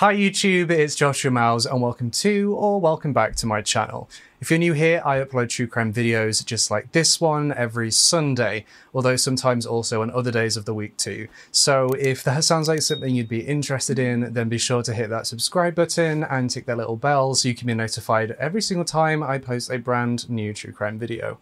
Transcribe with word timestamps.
Hi 0.00 0.14
YouTube, 0.14 0.70
it's 0.70 0.94
Joshua 0.94 1.30
Miles 1.30 1.64
and 1.64 1.80
welcome 1.80 2.10
to 2.10 2.54
or 2.54 2.78
welcome 2.78 3.14
back 3.14 3.34
to 3.36 3.46
my 3.46 3.62
channel. 3.62 4.10
If 4.42 4.50
you're 4.50 4.58
new 4.58 4.74
here, 4.74 5.00
I 5.06 5.20
upload 5.20 5.48
true 5.48 5.66
crime 5.66 5.90
videos 5.90 6.44
just 6.44 6.70
like 6.70 6.92
this 6.92 7.18
one 7.18 7.50
every 7.54 7.90
Sunday, 7.90 8.66
although 8.92 9.16
sometimes 9.16 9.64
also 9.64 10.02
on 10.02 10.10
other 10.10 10.30
days 10.30 10.58
of 10.58 10.66
the 10.66 10.74
week 10.74 10.98
too. 10.98 11.28
So 11.50 11.88
if 11.98 12.22
that 12.24 12.44
sounds 12.50 12.68
like 12.68 12.82
something 12.82 13.14
you'd 13.14 13.26
be 13.26 13.40
interested 13.40 13.98
in, 13.98 14.34
then 14.34 14.50
be 14.50 14.58
sure 14.58 14.82
to 14.82 14.92
hit 14.92 15.08
that 15.08 15.26
subscribe 15.26 15.74
button 15.74 16.24
and 16.24 16.50
tick 16.50 16.66
that 16.66 16.76
little 16.76 16.96
bell 16.96 17.34
so 17.34 17.48
you 17.48 17.54
can 17.54 17.66
be 17.66 17.72
notified 17.72 18.32
every 18.32 18.60
single 18.60 18.84
time 18.84 19.22
I 19.22 19.38
post 19.38 19.70
a 19.70 19.78
brand 19.78 20.28
new 20.28 20.52
true 20.52 20.74
crime 20.74 20.98
video. 20.98 21.38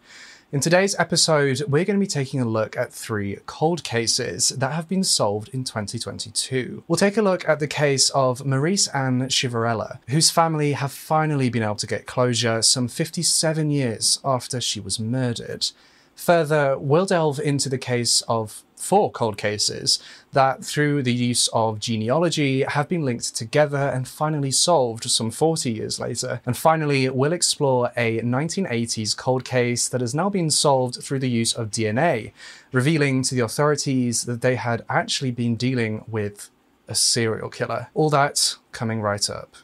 In 0.52 0.60
today's 0.60 0.94
episode, 1.00 1.62
we're 1.66 1.84
going 1.84 1.98
to 1.98 2.04
be 2.04 2.06
taking 2.06 2.40
a 2.40 2.44
look 2.44 2.76
at 2.76 2.92
three 2.92 3.38
cold 3.46 3.82
cases 3.82 4.50
that 4.50 4.72
have 4.72 4.88
been 4.88 5.02
solved 5.02 5.48
in 5.48 5.64
2022. 5.64 6.84
We'll 6.86 6.96
take 6.96 7.16
a 7.16 7.22
look 7.22 7.48
at 7.48 7.58
the 7.58 7.66
case 7.66 8.10
of 8.10 8.40
Marise 8.40 8.94
Ann 8.94 9.22
Chiverella, 9.22 9.98
whose 10.08 10.30
family 10.30 10.72
have 10.72 10.92
finally 10.92 11.50
been 11.50 11.64
able 11.64 11.74
to 11.76 11.86
get 11.86 12.06
closure 12.06 12.62
some 12.62 12.86
57 12.86 13.70
years 13.70 14.20
after 14.24 14.60
she 14.60 14.78
was 14.78 15.00
murdered. 15.00 15.66
Further, 16.14 16.78
we'll 16.78 17.06
delve 17.06 17.40
into 17.40 17.68
the 17.68 17.78
case 17.78 18.22
of 18.28 18.62
four 18.76 19.10
cold 19.10 19.36
cases 19.36 19.98
that, 20.32 20.64
through 20.64 21.02
the 21.02 21.12
use 21.12 21.48
of 21.48 21.78
genealogy, 21.78 22.62
have 22.62 22.88
been 22.88 23.04
linked 23.04 23.34
together 23.34 23.76
and 23.76 24.06
finally 24.06 24.50
solved 24.50 25.04
some 25.10 25.30
40 25.30 25.72
years 25.72 26.00
later. 26.00 26.40
And 26.44 26.56
finally, 26.56 27.08
we'll 27.08 27.32
explore 27.32 27.92
a 27.96 28.20
1980s 28.20 29.16
cold 29.16 29.44
case 29.44 29.88
that 29.88 30.00
has 30.00 30.14
now 30.14 30.28
been 30.28 30.50
solved 30.50 31.02
through 31.02 31.20
the 31.20 31.30
use 31.30 31.52
of 31.52 31.70
DNA, 31.70 32.32
revealing 32.72 33.22
to 33.22 33.34
the 33.34 33.44
authorities 33.44 34.24
that 34.24 34.42
they 34.42 34.56
had 34.56 34.84
actually 34.88 35.30
been 35.30 35.56
dealing 35.56 36.04
with 36.08 36.50
a 36.88 36.94
serial 36.94 37.48
killer. 37.48 37.88
All 37.94 38.10
that 38.10 38.56
coming 38.72 39.00
right 39.00 39.28
up. 39.30 39.56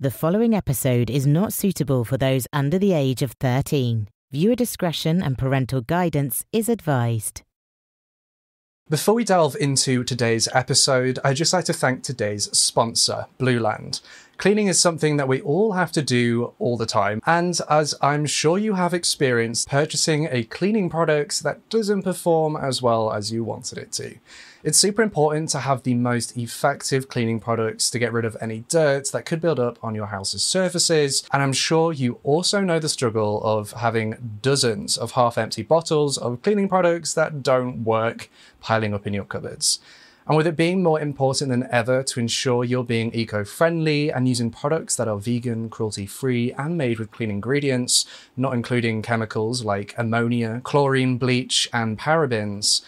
The 0.00 0.10
following 0.10 0.54
episode 0.54 1.08
is 1.08 1.26
not 1.26 1.52
suitable 1.52 2.04
for 2.04 2.18
those 2.18 2.46
under 2.52 2.78
the 2.78 2.92
age 2.92 3.22
of 3.22 3.32
13. 3.40 4.08
Viewer 4.32 4.56
discretion 4.56 5.22
and 5.22 5.38
parental 5.38 5.80
guidance 5.80 6.44
is 6.52 6.68
advised. 6.68 7.43
Before 8.90 9.14
we 9.14 9.24
delve 9.24 9.56
into 9.58 10.04
today's 10.04 10.46
episode, 10.52 11.18
I'd 11.24 11.36
just 11.36 11.54
like 11.54 11.64
to 11.64 11.72
thank 11.72 12.02
today's 12.02 12.54
sponsor, 12.56 13.24
Blueland. 13.40 14.02
Cleaning 14.36 14.66
is 14.66 14.78
something 14.78 15.16
that 15.16 15.26
we 15.26 15.40
all 15.40 15.72
have 15.72 15.90
to 15.92 16.02
do 16.02 16.52
all 16.58 16.76
the 16.76 16.84
time, 16.84 17.22
and 17.24 17.58
as 17.70 17.94
I'm 18.02 18.26
sure 18.26 18.58
you 18.58 18.74
have 18.74 18.92
experienced 18.92 19.70
purchasing 19.70 20.28
a 20.30 20.44
cleaning 20.44 20.90
product 20.90 21.42
that 21.44 21.66
doesn't 21.70 22.02
perform 22.02 22.56
as 22.56 22.82
well 22.82 23.10
as 23.10 23.32
you 23.32 23.42
wanted 23.42 23.78
it 23.78 23.90
to. 23.92 24.16
It's 24.64 24.78
super 24.78 25.02
important 25.02 25.50
to 25.50 25.58
have 25.58 25.82
the 25.82 25.92
most 25.92 26.38
effective 26.38 27.10
cleaning 27.10 27.38
products 27.38 27.90
to 27.90 27.98
get 27.98 28.14
rid 28.14 28.24
of 28.24 28.34
any 28.40 28.64
dirt 28.70 29.12
that 29.12 29.26
could 29.26 29.42
build 29.42 29.60
up 29.60 29.78
on 29.84 29.94
your 29.94 30.06
house's 30.06 30.42
surfaces. 30.42 31.22
And 31.34 31.42
I'm 31.42 31.52
sure 31.52 31.92
you 31.92 32.18
also 32.22 32.62
know 32.62 32.78
the 32.78 32.88
struggle 32.88 33.42
of 33.44 33.72
having 33.72 34.38
dozens 34.40 34.96
of 34.96 35.12
half 35.12 35.36
empty 35.36 35.62
bottles 35.62 36.16
of 36.16 36.40
cleaning 36.40 36.70
products 36.70 37.12
that 37.12 37.42
don't 37.42 37.84
work 37.84 38.30
piling 38.62 38.94
up 38.94 39.06
in 39.06 39.12
your 39.12 39.26
cupboards. 39.26 39.80
And 40.26 40.34
with 40.34 40.46
it 40.46 40.56
being 40.56 40.82
more 40.82 40.98
important 40.98 41.50
than 41.50 41.68
ever 41.70 42.02
to 42.02 42.18
ensure 42.18 42.64
you're 42.64 42.84
being 42.84 43.14
eco 43.14 43.44
friendly 43.44 44.10
and 44.10 44.26
using 44.26 44.50
products 44.50 44.96
that 44.96 45.08
are 45.08 45.18
vegan, 45.18 45.68
cruelty 45.68 46.06
free, 46.06 46.52
and 46.52 46.78
made 46.78 46.98
with 46.98 47.10
clean 47.10 47.30
ingredients, 47.30 48.06
not 48.34 48.54
including 48.54 49.02
chemicals 49.02 49.62
like 49.62 49.94
ammonia, 49.98 50.62
chlorine, 50.64 51.18
bleach, 51.18 51.68
and 51.74 51.98
parabens, 51.98 52.80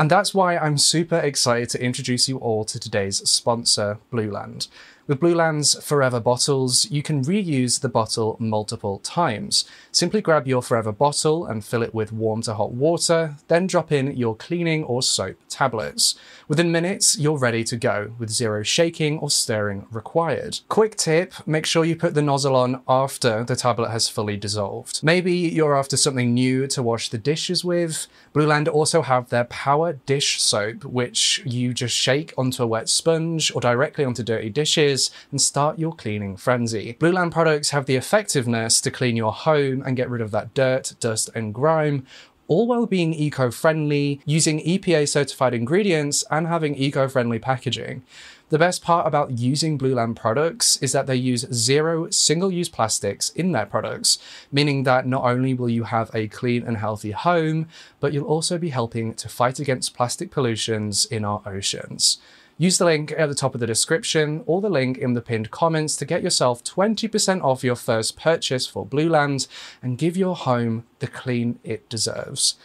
and 0.00 0.10
that's 0.10 0.32
why 0.32 0.56
I'm 0.56 0.78
super 0.78 1.18
excited 1.18 1.68
to 1.70 1.84
introduce 1.84 2.26
you 2.26 2.38
all 2.38 2.64
to 2.64 2.80
today's 2.80 3.18
sponsor, 3.28 3.98
Blueland. 4.10 4.66
With 5.10 5.18
Blueland's 5.18 5.74
Forever 5.82 6.20
bottles, 6.20 6.88
you 6.88 7.02
can 7.02 7.24
reuse 7.24 7.80
the 7.80 7.88
bottle 7.88 8.36
multiple 8.38 9.00
times. 9.00 9.64
Simply 9.90 10.20
grab 10.20 10.46
your 10.46 10.62
Forever 10.62 10.92
bottle 10.92 11.44
and 11.44 11.64
fill 11.64 11.82
it 11.82 11.92
with 11.92 12.12
warm 12.12 12.42
to 12.42 12.54
hot 12.54 12.70
water, 12.72 13.34
then 13.48 13.66
drop 13.66 13.90
in 13.90 14.16
your 14.16 14.36
cleaning 14.36 14.84
or 14.84 15.02
soap 15.02 15.36
tablets. 15.48 16.14
Within 16.46 16.70
minutes, 16.70 17.18
you're 17.18 17.36
ready 17.36 17.64
to 17.64 17.76
go, 17.76 18.12
with 18.20 18.30
zero 18.30 18.62
shaking 18.62 19.18
or 19.18 19.30
stirring 19.30 19.88
required. 19.90 20.60
Quick 20.68 20.96
tip 20.96 21.34
make 21.44 21.66
sure 21.66 21.84
you 21.84 21.96
put 21.96 22.14
the 22.14 22.22
nozzle 22.22 22.54
on 22.54 22.80
after 22.86 23.42
the 23.42 23.56
tablet 23.56 23.90
has 23.90 24.08
fully 24.08 24.36
dissolved. 24.36 25.02
Maybe 25.02 25.32
you're 25.32 25.76
after 25.76 25.96
something 25.96 26.32
new 26.32 26.68
to 26.68 26.84
wash 26.84 27.08
the 27.08 27.18
dishes 27.18 27.64
with. 27.64 28.06
Blueland 28.32 28.68
also 28.68 29.02
have 29.02 29.28
their 29.28 29.44
Power 29.44 29.94
Dish 30.06 30.40
Soap, 30.40 30.84
which 30.84 31.42
you 31.44 31.74
just 31.74 31.96
shake 31.96 32.32
onto 32.38 32.62
a 32.62 32.66
wet 32.66 32.88
sponge 32.88 33.50
or 33.54 33.60
directly 33.60 34.04
onto 34.04 34.22
dirty 34.22 34.48
dishes 34.48 35.10
and 35.32 35.40
start 35.40 35.80
your 35.80 35.92
cleaning 35.92 36.36
frenzy. 36.36 36.96
Blueland 37.00 37.32
products 37.32 37.70
have 37.70 37.86
the 37.86 37.96
effectiveness 37.96 38.80
to 38.82 38.90
clean 38.90 39.16
your 39.16 39.32
home 39.32 39.82
and 39.84 39.96
get 39.96 40.08
rid 40.08 40.22
of 40.22 40.30
that 40.30 40.54
dirt, 40.54 40.94
dust, 41.00 41.28
and 41.34 41.52
grime 41.52 42.06
all 42.50 42.66
while 42.66 42.84
being 42.84 43.14
eco 43.14 43.48
friendly, 43.48 44.20
using 44.26 44.58
EPA 44.60 45.08
certified 45.08 45.54
ingredients, 45.54 46.24
and 46.32 46.48
having 46.48 46.74
eco 46.74 47.06
friendly 47.06 47.38
packaging. 47.38 48.02
The 48.50 48.58
best 48.58 48.82
part 48.82 49.06
about 49.06 49.38
using 49.38 49.78
Blueland 49.78 50.16
products 50.16 50.76
is 50.82 50.90
that 50.90 51.06
they 51.06 51.14
use 51.14 51.46
zero 51.52 52.10
single 52.10 52.50
use 52.50 52.68
plastics 52.68 53.30
in 53.30 53.52
their 53.52 53.64
products, 53.64 54.18
meaning 54.50 54.82
that 54.82 55.06
not 55.06 55.22
only 55.22 55.54
will 55.54 55.68
you 55.68 55.84
have 55.84 56.10
a 56.12 56.26
clean 56.26 56.64
and 56.66 56.76
healthy 56.76 57.12
home, 57.12 57.68
but 58.00 58.12
you'll 58.12 58.26
also 58.26 58.58
be 58.58 58.70
helping 58.70 59.14
to 59.14 59.28
fight 59.28 59.60
against 59.60 59.94
plastic 59.94 60.32
pollutions 60.32 61.04
in 61.04 61.24
our 61.24 61.40
oceans. 61.46 62.18
Use 62.58 62.76
the 62.76 62.86
link 62.86 63.14
at 63.16 63.28
the 63.28 63.36
top 63.36 63.54
of 63.54 63.60
the 63.60 63.68
description 63.68 64.42
or 64.46 64.60
the 64.60 64.68
link 64.68 64.98
in 64.98 65.14
the 65.14 65.22
pinned 65.22 65.52
comments 65.52 65.94
to 65.96 66.04
get 66.04 66.24
yourself 66.24 66.64
20% 66.64 67.44
off 67.44 67.62
your 67.62 67.76
first 67.76 68.16
purchase 68.16 68.66
for 68.66 68.84
Blueland 68.84 69.46
and 69.80 69.96
give 69.96 70.16
your 70.16 70.34
home 70.34 70.84
the 70.98 71.06
clean 71.06 71.60
it 71.62 71.88
deserves. 71.88 72.56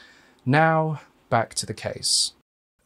Now, 0.48 1.02
back 1.30 1.54
to 1.54 1.68
the 1.68 1.76
case. 1.76 2.35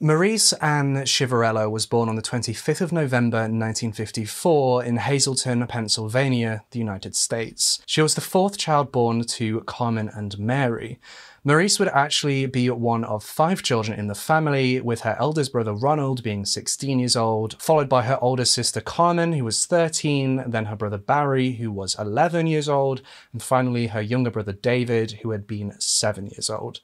Marise 0.01 0.53
Ann 0.61 0.95
Chiverella 1.03 1.69
was 1.69 1.85
born 1.85 2.07
on 2.07 2.15
the 2.15 2.21
25th 2.21 2.79
of 2.79 2.93
November 2.93 3.39
1954 3.39 4.85
in 4.85 4.95
Hazleton, 4.95 5.67
Pennsylvania, 5.67 6.63
the 6.72 6.79
United 6.79 7.17
States. 7.17 7.81
She 7.85 8.01
was 8.01 8.16
the 8.16 8.22
fourth 8.22 8.57
child 8.57 8.93
born 8.93 9.23
to 9.23 9.59
Carmen 9.63 10.07
and 10.07 10.40
Mary. 10.40 11.01
Marise 11.46 11.79
would 11.79 11.90
actually 11.90 12.46
be 12.46 12.69
one 12.69 13.03
of 13.03 13.25
five 13.25 13.61
children 13.61 13.99
in 13.99 14.07
the 14.07 14.16
family, 14.16 14.79
with 14.79 15.01
her 15.01 15.17
eldest 15.19 15.51
brother 15.51 15.73
Ronald 15.73 16.23
being 16.23 16.45
16 16.45 16.97
years 16.97 17.17
old, 17.17 17.61
followed 17.61 17.90
by 17.90 18.03
her 18.03 18.17
older 18.22 18.45
sister 18.45 18.79
Carmen, 18.79 19.34
who 19.34 19.43
was 19.43 19.66
13, 19.66 20.45
then 20.47 20.67
her 20.67 20.78
brother 20.78 20.97
Barry, 20.97 21.52
who 21.52 21.73
was 21.73 21.99
11 21.99 22.47
years 22.47 22.69
old, 22.69 23.02
and 23.34 23.43
finally 23.43 23.87
her 23.87 24.02
younger 24.02 24.31
brother 24.31 24.53
David, 24.53 25.19
who 25.23 25.31
had 25.31 25.45
been 25.45 25.78
7 25.78 26.28
years 26.28 26.49
old. 26.49 26.79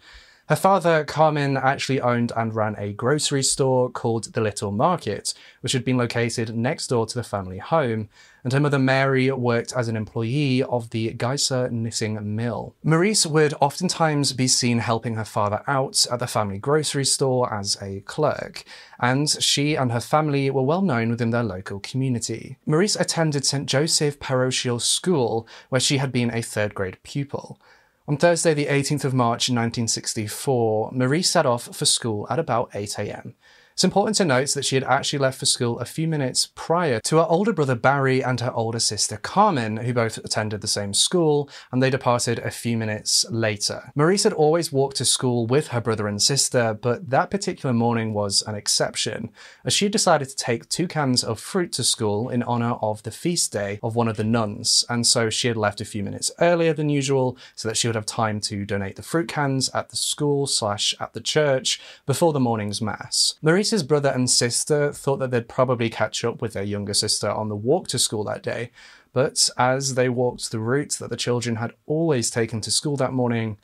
Her 0.48 0.56
father, 0.56 1.04
Carmen, 1.04 1.58
actually 1.58 2.00
owned 2.00 2.32
and 2.38 2.54
ran 2.54 2.76
a 2.78 2.94
grocery 2.94 3.42
store 3.42 3.90
called 3.90 4.26
the 4.34 4.42
Little 4.42 4.72
Market, 4.72 5.34
which 5.62 5.72
had 5.72 5.84
been 5.84 5.98
located 5.98 6.56
next 6.56 6.86
door 6.88 7.08
to 7.08 7.16
the 7.16 7.24
family 7.24 7.58
home, 7.58 8.10
and 8.44 8.54
her 8.54 8.60
mother 8.60 8.78
Mary 8.78 9.32
worked 9.32 9.74
as 9.76 9.88
an 9.88 9.98
employee 9.98 10.62
of 10.62 10.92
the 10.92 11.14
Geiser 11.14 11.68
Knitting 11.72 12.36
Mill. 12.36 12.76
Marise 12.86 13.26
would 13.26 13.56
oftentimes 13.60 14.34
be 14.34 14.48
seen 14.48 14.78
helping 14.78 15.16
her 15.16 15.26
father 15.26 15.64
out 15.66 16.06
at 16.12 16.20
the 16.20 16.28
family 16.28 16.60
grocery 16.60 17.06
store 17.06 17.52
as 17.52 17.76
a 17.82 18.02
clerk, 18.02 18.66
and 19.00 19.28
she 19.44 19.74
and 19.74 19.92
her 19.92 20.00
family 20.00 20.52
were 20.52 20.62
well 20.62 20.84
known 20.84 21.10
within 21.10 21.32
their 21.32 21.42
local 21.42 21.80
community. 21.80 22.60
Marise 22.68 23.00
attended 23.00 23.48
St. 23.48 23.66
Joseph 23.66 24.20
Parochial 24.20 24.80
School, 24.80 25.48
where 25.70 25.82
she 25.82 25.98
had 25.98 26.12
been 26.12 26.32
a 26.32 26.44
third 26.44 26.76
grade 26.76 27.00
pupil. 27.02 27.60
On 28.08 28.18
Thursday, 28.18 28.54
the 28.54 28.68
18th 28.68 29.04
of 29.04 29.16
March 29.16 29.50
1964, 29.50 30.92
Marie 30.94 31.24
set 31.24 31.48
off 31.48 31.76
for 31.76 31.86
school 31.86 32.28
at 32.30 32.38
about 32.38 32.70
8 32.76 33.00
am. 33.00 33.34
It's 33.76 33.84
important 33.84 34.16
to 34.16 34.24
note 34.24 34.52
that 34.52 34.64
she 34.64 34.78
had 34.78 34.86
actually 34.86 35.20
left 35.20 35.38
for 35.38 35.46
school 35.46 35.80
a 35.80 35.86
few 35.86 36.08
minutes 36.08 36.48
prior 36.56 37.02
to 37.02 37.18
her 37.18 37.26
older 37.28 37.52
brother 37.52 37.76
Barry 37.76 38.24
and 38.24 38.40
her 38.40 38.54
older 38.54 38.80
sister 38.80 39.18
Carmen, 39.18 39.76
who 39.76 39.94
both 39.94 40.18
attended 40.18 40.62
the 40.62 40.68
same 40.70 40.94
school, 40.94 41.50
and 41.74 41.84
they 41.84 41.90
departed 41.90 42.40
a 42.40 42.52
few 42.52 42.78
minutes 42.78 43.26
later. 43.30 43.92
Marise 43.94 44.24
had 44.24 44.32
always 44.32 44.72
walked 44.72 44.96
to 44.96 45.04
school 45.04 45.46
with 45.46 45.68
her 45.68 45.82
brother 45.82 46.08
and 46.08 46.22
sister, 46.22 46.74
but 46.74 47.10
that 47.10 47.30
particular 47.30 47.74
morning 47.74 48.14
was 48.14 48.42
an 48.44 48.56
exception, 48.56 49.30
as 49.66 49.74
she 49.74 49.84
had 49.84 49.92
decided 49.92 50.30
to 50.30 50.38
take 50.38 50.70
two 50.70 50.88
cans 50.88 51.22
of 51.22 51.38
fruit 51.38 51.74
to 51.74 51.84
school 51.84 52.30
in 52.30 52.44
honor 52.44 52.76
of 52.82 53.04
the 53.04 53.12
feast 53.12 53.52
day 53.52 53.82
of 53.84 53.94
one 53.94 54.08
of 54.08 54.16
the 54.16 54.24
nuns, 54.24 54.86
and 54.88 55.06
so 55.06 55.30
she 55.30 55.50
had 55.50 55.58
left 55.58 55.82
a 55.82 55.86
few 55.86 56.02
minutes 56.02 56.32
earlier 56.40 56.72
than 56.72 56.88
usual 56.88 57.38
so 57.56 57.68
that 57.68 57.76
she 57.76 57.90
would 57.90 57.96
have 57.96 58.06
time 58.06 58.40
to 58.40 58.66
donate 58.66 58.96
the 58.96 59.04
fruit 59.04 59.28
cans 59.28 59.68
at 59.74 59.90
the 59.90 59.98
school 59.98 60.48
slash 60.48 60.96
at 61.02 61.12
the 61.12 61.20
church 61.20 61.82
before 62.06 62.32
the 62.32 62.40
morning's 62.40 62.82
mass. 62.82 63.36
Marise 63.44 63.65
Grace's 63.66 63.82
brother 63.82 64.10
and 64.10 64.30
sister 64.30 64.94
thought 64.94 65.18
that 65.18 65.32
they'd 65.32 65.50
probably 65.50 65.90
catch 65.90 66.24
up 66.24 66.40
with 66.40 66.54
their 66.54 66.62
younger 66.62 66.94
sister 66.94 67.32
on 67.32 67.50
the 67.50 67.56
walk 67.56 67.88
to 67.88 67.98
school 67.98 68.24
that 68.26 68.44
day, 68.44 68.70
but 69.12 69.50
as 69.58 69.96
they 69.96 70.08
walked 70.08 70.52
the 70.52 70.60
route 70.60 70.98
that 71.00 71.10
the 71.10 71.18
children 71.18 71.56
had 71.56 71.74
always 71.88 72.30
taken 72.30 72.62
to 72.62 72.70
school 72.70 72.96
that 72.98 73.12
morning, 73.12 73.58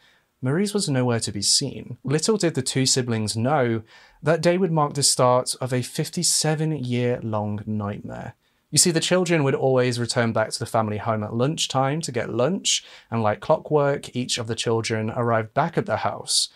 Marise 0.44 0.74
was 0.74 0.89
nowhere 0.89 1.19
to 1.19 1.31
be 1.31 1.44
seen. 1.44 2.00
Little 2.03 2.38
did 2.38 2.56
the 2.56 2.63
two 2.63 2.88
siblings 2.88 3.38
know 3.38 3.83
that 4.24 4.42
day 4.42 4.57
would 4.57 4.71
mark 4.71 4.95
the 4.95 5.03
start 5.03 5.53
of 5.62 5.71
a 5.71 5.83
57 5.83 6.83
year 6.83 7.19
long 7.21 7.62
nightmare. 7.68 8.33
You 8.71 8.80
see, 8.80 8.89
the 8.89 9.00
children 9.00 9.44
would 9.44 9.54
always 9.54 10.00
return 10.00 10.33
back 10.33 10.50
to 10.50 10.57
the 10.57 10.65
family 10.65 10.97
home 10.97 11.24
at 11.24 11.36
lunchtime 11.36 12.01
to 12.01 12.12
get 12.12 12.33
lunch, 12.33 12.83
and 13.12 13.21
like 13.21 13.39
clockwork, 13.39 14.15
each 14.15 14.39
of 14.39 14.47
the 14.47 14.56
children 14.56 15.12
arrived 15.12 15.54
back 15.54 15.77
at 15.77 15.86
the 15.86 15.97
house, 15.97 16.50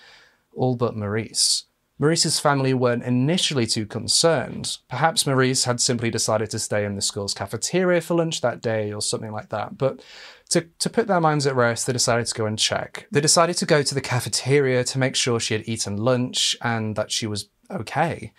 all 0.55 0.75
but 0.75 0.95
Marise. 0.95 1.65
Marise's 1.97 2.39
family 2.39 2.73
weren't 2.73 3.03
initially 3.03 3.65
too 3.65 3.85
concerned. 3.85 4.77
Perhaps 4.89 5.23
Marise 5.23 5.65
had 5.65 5.79
simply 5.79 6.09
decided 6.09 6.49
to 6.49 6.59
stay 6.59 6.83
in 6.83 6.95
the 6.95 7.01
school's 7.01 7.33
cafeteria 7.33 8.01
for 8.01 8.15
lunch 8.15 8.41
that 8.41 8.61
day 8.61 8.91
or 8.91 9.01
something 9.01 9.31
like 9.31 9.49
that. 9.49 9.77
But 9.77 10.03
to, 10.49 10.61
to 10.79 10.89
put 10.89 11.07
their 11.07 11.21
minds 11.21 11.47
at 11.47 11.55
rest, 11.55 11.87
they 11.87 11.93
decided 11.93 12.25
to 12.27 12.35
go 12.35 12.45
and 12.45 12.59
check. 12.59 13.07
They 13.11 13.21
decided 13.21 13.55
to 13.57 13.65
go 13.65 13.81
to 13.81 13.95
the 13.95 14.01
cafeteria 14.01 14.83
to 14.83 14.99
make 14.99 15.15
sure 15.15 15.39
she 15.39 15.53
had 15.53 15.67
eaten 15.67 15.95
lunch 15.95 16.55
and 16.61 16.97
that 16.97 17.11
she 17.11 17.27
was 17.27 17.47
okay. 17.71 18.33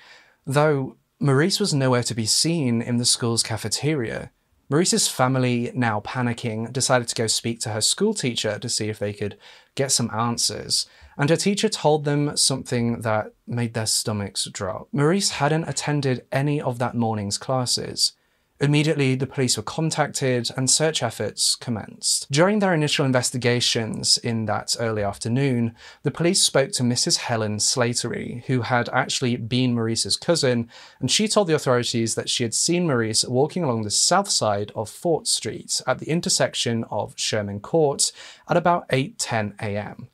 Though 0.47 0.97
Marise 1.21 1.59
was 1.59 1.73
nowhere 1.73 2.03
to 2.03 2.15
be 2.15 2.27
seen 2.27 2.83
in 2.83 2.99
the 2.99 3.07
school's 3.07 3.43
cafeteria. 3.43 4.31
Marise's 4.69 5.09
family, 5.09 5.71
now 5.75 6.01
panicking, 6.01 6.73
decided 6.73 7.09
to 7.09 7.15
go 7.15 7.27
speak 7.27 7.61
to 7.61 7.71
her 7.71 7.81
school 7.81 8.15
teacher 8.15 8.59
to 8.59 8.69
see 8.69 8.89
if 8.89 8.99
they 8.99 9.13
could 9.13 9.39
get 9.75 9.93
some 9.93 10.11
answers 10.11 10.87
and 11.19 11.31
her 11.31 11.37
teacher 11.37 11.69
told 11.69 12.05
them 12.05 12.37
something 12.37 13.01
that 13.01 13.33
made 13.47 13.75
their 13.75 13.87
stomachs 13.87 14.45
drop. 14.53 14.89
Marise 14.95 15.31
hadn't 15.33 15.69
attended 15.69 16.27
any 16.31 16.61
of 16.61 16.79
that 16.79 16.95
morning's 16.95 17.39
classes. 17.39 18.13
Immediately, 18.59 19.17
the 19.17 19.27
police 19.27 19.59
were 19.59 19.63
contacted 19.63 20.51
and 20.57 20.71
search 20.71 21.03
efforts 21.03 21.55
commenced. 21.57 22.31
During 22.33 22.61
their 22.61 22.73
initial 22.73 23.05
investigations 23.05 24.17
in 24.17 24.47
that 24.47 24.75
early 24.81 25.03
afternoon, 25.03 25.75
the 26.05 26.11
police 26.11 26.43
spoke 26.43 26.73
to 26.73 26.83
Mrs. 26.83 27.19
Helen 27.19 27.59
Slattery, 27.59 28.45
who 28.47 28.63
had 28.63 28.89
actually 28.89 29.37
been 29.37 29.75
Marise's 29.75 30.17
cousin, 30.17 30.71
and 31.01 31.11
she 31.11 31.29
told 31.29 31.49
the 31.49 31.55
authorities 31.55 32.15
that 32.15 32.31
she 32.31 32.45
had 32.45 32.55
seen 32.55 32.87
Marise 32.87 33.29
walking 33.29 33.63
along 33.63 33.83
the 33.83 33.91
south 33.91 34.31
side 34.31 34.73
of 34.75 34.89
Fort 34.89 35.27
Street 35.27 35.83
at 35.87 35.99
the 35.99 36.09
intersection 36.09 36.85
of 36.85 37.13
Sherman 37.17 37.61
Court 37.61 38.11
at 38.49 38.57
about 38.57 38.89
8:10 38.89 39.61
a.m. 39.61 40.09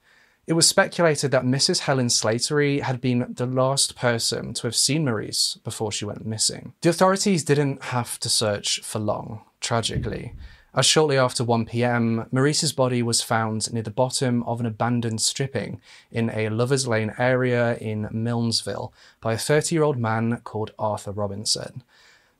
It 0.46 0.54
was 0.54 0.66
speculated 0.66 1.30
that 1.30 1.44
Mrs. 1.44 1.80
Helen 1.80 2.08
Slattery 2.08 2.80
had 2.80 3.00
been 3.00 3.32
the 3.32 3.46
last 3.46 3.94
person 3.94 4.54
to 4.54 4.66
have 4.66 4.74
seen 4.74 5.04
Marise 5.04 5.62
before 5.62 5.92
she 5.92 6.04
went 6.04 6.26
missing. 6.26 6.72
The 6.80 6.90
authorities 6.90 7.44
didn't 7.44 7.82
have 7.84 8.18
to 8.20 8.28
search 8.28 8.80
for 8.80 8.98
long, 8.98 9.42
tragically, 9.60 10.34
as 10.74 10.86
shortly 10.86 11.18
after 11.18 11.44
1 11.44 11.66
pm, 11.66 12.26
Marise's 12.32 12.72
body 12.72 13.02
was 13.02 13.20
found 13.20 13.70
near 13.74 13.82
the 13.82 13.90
bottom 13.90 14.42
of 14.44 14.58
an 14.58 14.64
abandoned 14.64 15.20
stripping 15.20 15.82
in 16.10 16.30
a 16.30 16.48
Lover's 16.48 16.88
Lane 16.88 17.12
area 17.18 17.76
in 17.76 18.08
Milnesville 18.10 18.90
by 19.20 19.34
a 19.34 19.38
30 19.38 19.74
year 19.74 19.82
old 19.82 19.98
man 19.98 20.40
called 20.44 20.72
Arthur 20.78 21.12
Robinson. 21.12 21.82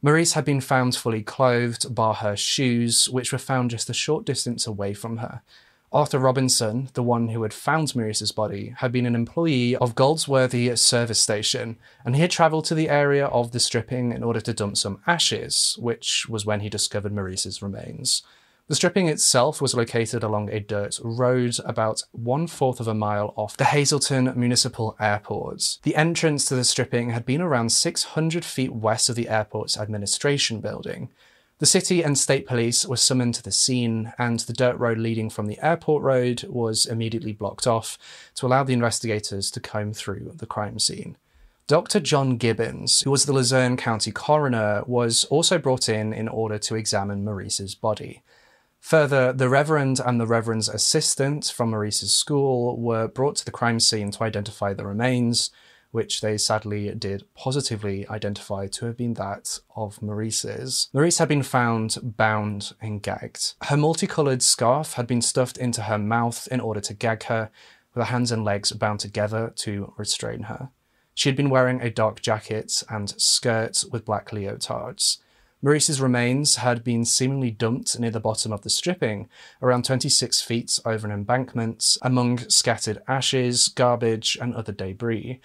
Marise 0.03 0.33
had 0.33 0.47
been 0.47 0.63
found 0.63 0.97
fully 0.97 1.23
clothed, 1.23 1.95
bar 1.95 2.15
her 2.15 2.35
shoes, 2.35 3.09
which 3.09 3.33
were 3.33 3.39
found 3.39 3.71
just 3.71 3.91
a 3.91 3.95
short 3.95 4.25
distance 4.25 4.67
away 4.67 4.95
from 4.95 5.19
her. 5.19 5.43
Arthur 5.93 6.19
Robinson, 6.19 6.89
the 6.95 7.03
one 7.03 7.29
who 7.29 7.43
had 7.43 7.53
found 7.53 7.95
Marise's 7.95 8.33
body, 8.33 8.75
had 8.79 8.93
been 8.93 9.05
an 9.05 9.15
employee 9.15 9.77
of 9.77 9.95
Goldsworthy 9.95 10.75
service 10.77 11.21
station, 11.21 11.77
and 12.03 12.15
he 12.15 12.23
had 12.23 12.31
travelled 12.31 12.65
to 12.67 12.75
the 12.75 12.89
area 12.89 13.27
of 13.27 13.53
the 13.53 13.61
stripping 13.61 14.13
in 14.13 14.23
order 14.23 14.41
to 14.41 14.55
dump 14.55 14.79
some 14.79 15.03
ashes, 15.07 15.77
which 15.79 16.27
was 16.31 16.47
when 16.47 16.61
he 16.61 16.71
discovered 16.71 17.13
Marise's 17.13 17.61
remains. 17.61 18.23
The 18.69 18.77
stripping 18.77 19.09
itself 19.09 19.61
was 19.61 19.75
located 19.75 20.23
along 20.23 20.49
a 20.49 20.61
dirt 20.61 20.99
road 21.03 21.59
about 21.67 22.05
one 22.13 22.47
fourth 22.47 22.81
of 22.81 22.89
a 22.89 22.95
mile 22.95 23.35
off 23.37 23.59
the 23.59 23.65
Hazleton 23.65 24.33
Municipal 24.35 24.97
Airport. 24.99 25.79
The 25.83 25.97
entrance 25.97 26.47
to 26.47 26.55
the 26.55 26.65
stripping 26.65 27.11
had 27.11 27.27
been 27.27 27.43
around 27.43 27.69
600 27.69 28.47
feet 28.47 28.73
west 28.73 29.11
of 29.11 29.17
the 29.17 29.29
airport's 29.29 29.77
administration 29.77 30.61
building, 30.61 31.11
the 31.63 31.67
city 31.67 32.03
and 32.03 32.19
state 32.19 32.45
police 32.45 32.85
were 32.85 32.97
summoned 32.97 33.37
to 33.37 33.43
the 33.45 33.53
scene, 33.53 34.13
and 34.19 34.41
the 34.41 34.53
dirt 34.53 34.77
road 34.81 34.99
leading 34.99 35.31
from 35.31 35.47
the 35.47 35.65
airport 35.65 36.03
road 36.03 36.43
was 36.49 36.87
immediately 36.87 37.33
blocked 37.33 37.69
off 37.69 37.97
to 38.35 38.45
allow 38.45 38.65
the 38.65 38.73
investigators 38.73 39.49
to 39.49 39.61
comb 39.61 39.93
through 39.93 40.33
the 40.35 40.45
crime 40.45 40.81
scene. 40.81 41.17
Dr. 41.69 42.01
John 42.01 42.37
Gibbons, 42.37 43.03
who 43.03 43.13
was 43.13 43.27
the 43.27 43.33
Luzerne 43.33 43.77
County 43.77 44.11
coroner, 44.11 44.83
was 44.89 45.23
also 45.27 45.57
brought 45.57 45.89
in 45.89 46.13
in 46.13 46.27
order 46.27 46.59
to 46.59 46.75
examine 46.75 47.23
Marise's 47.23 47.77
body. 47.77 48.25
Further, 48.81 49.33
the 49.33 49.49
Reverend 49.49 50.01
and 50.05 50.21
the 50.21 50.27
Reverend's 50.27 50.69
assistant 50.69 51.45
from 51.55 51.71
Marise's 51.71 52.13
school 52.13 52.77
were 52.77 53.07
brought 53.07 53.37
to 53.37 53.45
the 53.45 53.53
crime 53.53 53.79
scene 53.79 54.11
to 54.11 54.25
identify 54.25 54.75
the 54.75 54.85
remains, 54.85 55.53
which 55.93 56.21
they 56.23 56.37
sadly 56.37 56.93
did 56.95 57.23
positively 57.35 58.09
identify 58.09 58.67
to 58.67 58.87
have 58.87 58.97
been 58.97 59.15
that 59.15 59.61
of 59.77 60.03
Marise's. 60.03 60.89
Marise 60.93 61.19
had 61.19 61.29
been 61.29 61.43
found 61.43 61.99
bound 62.03 62.73
and 62.81 63.01
gagged. 63.03 63.55
Her 63.63 63.77
multicoloured 63.77 64.43
scarf 64.43 64.95
had 64.95 65.07
been 65.07 65.23
stuffed 65.23 65.59
into 65.59 65.83
her 65.83 65.99
mouth 65.99 66.49
in 66.51 66.61
order 66.61 66.81
to 66.81 66.95
gag 66.95 67.25
her, 67.25 67.51
with 67.95 68.07
her 68.07 68.11
hands 68.11 68.33
and 68.33 68.43
legs 68.43 68.73
bound 68.73 69.01
together 69.01 69.53
to 69.57 69.93
restrain 69.97 70.45
her. 70.45 70.71
She 71.15 71.29
had 71.29 71.37
been 71.37 71.51
wearing 71.51 71.81
a 71.81 71.91
dark 71.91 72.23
jacket 72.23 72.83
and 72.89 73.11
skirt 73.21 73.85
with 73.93 74.07
black 74.07 74.31
leotards. 74.31 75.19
Marise's 75.65 76.01
remains 76.01 76.57
had 76.57 76.83
been 76.83 77.05
seemingly 77.05 77.51
dumped 77.51 77.99
near 78.01 78.11
the 78.11 78.19
bottom 78.19 78.53
of 78.53 78.63
the 78.63 78.71
stripping, 78.71 79.29
around 79.61 79.85
26 79.85 80.41
feet 80.41 80.81
over 80.85 81.07
an 81.07 81.13
embankment, 81.13 81.97
among 82.03 82.39
scattered 82.49 83.01
ashes, 83.07 83.69
garbage, 83.69 84.37
and 84.41 84.55
other 84.55 84.73
debris. 84.73 85.39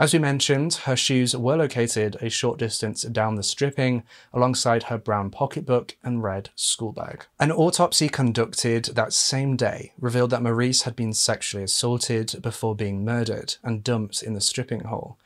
As 0.00 0.14
we 0.14 0.18
mentioned, 0.18 0.76
her 0.86 0.96
shoes 0.96 1.36
were 1.36 1.58
located 1.58 2.16
a 2.22 2.30
short 2.30 2.58
distance 2.58 3.02
down 3.02 3.34
the 3.34 3.42
stripping 3.42 4.02
alongside 4.32 4.84
her 4.84 4.96
brown 4.96 5.28
pocketbook 5.28 5.94
and 6.02 6.22
red 6.22 6.48
school 6.54 6.92
bag. 6.92 7.26
An 7.38 7.52
autopsy 7.52 8.08
conducted 8.08 8.86
that 8.86 9.12
same 9.12 9.56
day 9.56 9.92
revealed 10.00 10.30
that 10.30 10.40
Marise 10.40 10.84
had 10.84 10.96
been 10.96 11.12
sexually 11.12 11.64
assaulted 11.64 12.40
before 12.40 12.74
being 12.74 13.04
murdered 13.04 13.56
and 13.62 13.84
dumped 13.84 14.22
in 14.22 14.32
the 14.32 14.40
stripping 14.40 14.84
hole. 14.84 15.18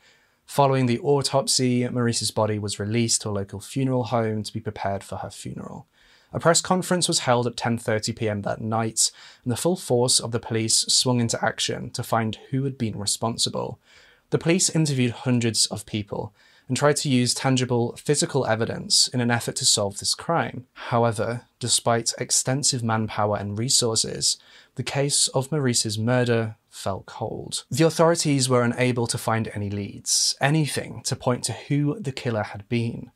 Following 0.45 0.87
the 0.87 0.99
autopsy, 0.99 1.87
Marise's 1.87 2.31
body 2.31 2.59
was 2.59 2.77
released 2.77 3.21
to 3.21 3.29
a 3.29 3.31
local 3.31 3.61
funeral 3.61 4.03
home 4.03 4.43
to 4.43 4.51
be 4.51 4.59
prepared 4.59 5.05
for 5.05 5.15
her 5.19 5.29
funeral. 5.29 5.87
A 6.33 6.39
press 6.41 6.59
conference 6.59 7.07
was 7.07 7.19
held 7.19 7.47
at 7.47 7.55
10:30 7.55 8.13
p.m. 8.13 8.41
that 8.41 8.59
night, 8.59 9.09
and 9.45 9.53
the 9.53 9.57
full 9.57 9.77
force 9.77 10.19
of 10.19 10.33
the 10.33 10.39
police 10.39 10.79
swung 10.89 11.21
into 11.21 11.41
action 11.41 11.91
to 11.91 12.03
find 12.03 12.39
who 12.49 12.65
had 12.65 12.77
been 12.77 12.99
responsible. 12.99 13.79
The 14.29 14.37
police 14.37 14.69
interviewed 14.69 15.11
hundreds 15.11 15.65
of 15.67 15.85
people 15.85 16.33
and 16.67 16.75
tried 16.75 16.97
to 16.97 17.09
use 17.09 17.33
tangible 17.33 17.95
physical 17.95 18.45
evidence 18.45 19.07
in 19.07 19.21
an 19.21 19.29
effort 19.29 19.55
to 19.57 19.65
solve 19.65 19.99
this 19.99 20.15
crime. 20.15 20.65
However, 20.73 21.45
despite 21.59 22.13
extensive 22.17 22.83
manpower 22.83 23.37
and 23.37 23.57
resources, 23.57 24.37
the 24.75 24.83
case 24.83 25.27
of 25.29 25.51
Marise's 25.51 25.99
murder 25.99 26.55
fell 26.69 27.03
cold. 27.05 27.63
The 27.69 27.85
authorities 27.85 28.49
were 28.49 28.63
unable 28.63 29.07
to 29.07 29.17
find 29.17 29.49
any 29.53 29.69
leads, 29.69 30.35
anything 30.41 31.01
to 31.03 31.15
point 31.15 31.43
to 31.45 31.53
who 31.53 31.99
the 31.99 32.11
killer 32.11 32.43
had 32.43 32.67
been, 32.67 33.11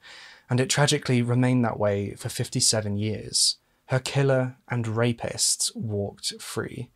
and 0.49 0.59
it 0.59 0.69
tragically 0.69 1.21
remained 1.21 1.65
that 1.65 1.79
way 1.79 2.13
for 2.15 2.29
57 2.29 2.97
years. 2.97 3.57
Her 3.87 3.99
killer 3.99 4.55
and 4.69 4.85
rapists 4.85 5.75
walked 5.75 6.39
free. 6.39 6.91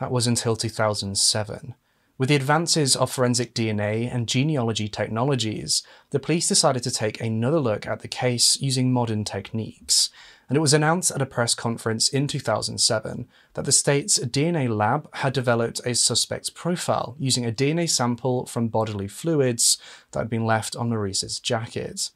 That 0.00 0.10
was 0.10 0.26
until 0.26 0.56
2007. 0.56 1.74
With 2.18 2.30
the 2.30 2.34
advances 2.34 2.96
of 2.96 3.12
forensic 3.12 3.54
DNA 3.54 4.12
and 4.12 4.26
genealogy 4.26 4.88
technologies, 4.88 5.84
the 6.10 6.18
police 6.18 6.48
decided 6.48 6.82
to 6.82 6.90
take 6.90 7.20
another 7.20 7.60
look 7.60 7.86
at 7.86 8.00
the 8.00 8.08
case 8.08 8.60
using 8.60 8.92
modern 8.92 9.22
techniques, 9.22 10.10
and 10.48 10.56
it 10.56 10.60
was 10.60 10.74
announced 10.74 11.12
at 11.12 11.22
a 11.22 11.26
press 11.26 11.54
conference 11.54 12.08
in 12.08 12.26
2007 12.26 13.28
that 13.54 13.64
the 13.64 13.70
state's 13.70 14.18
DNA 14.18 14.68
lab 14.68 15.08
had 15.18 15.32
developed 15.32 15.80
a 15.86 15.94
suspect's 15.94 16.50
profile 16.50 17.14
using 17.20 17.46
a 17.46 17.52
DNA 17.52 17.88
sample 17.88 18.46
from 18.46 18.66
bodily 18.66 19.06
fluids 19.06 19.78
that 20.10 20.18
had 20.18 20.30
been 20.30 20.44
left 20.44 20.74
on 20.74 20.88
Marise's 20.88 21.38
jacket. 21.38 22.10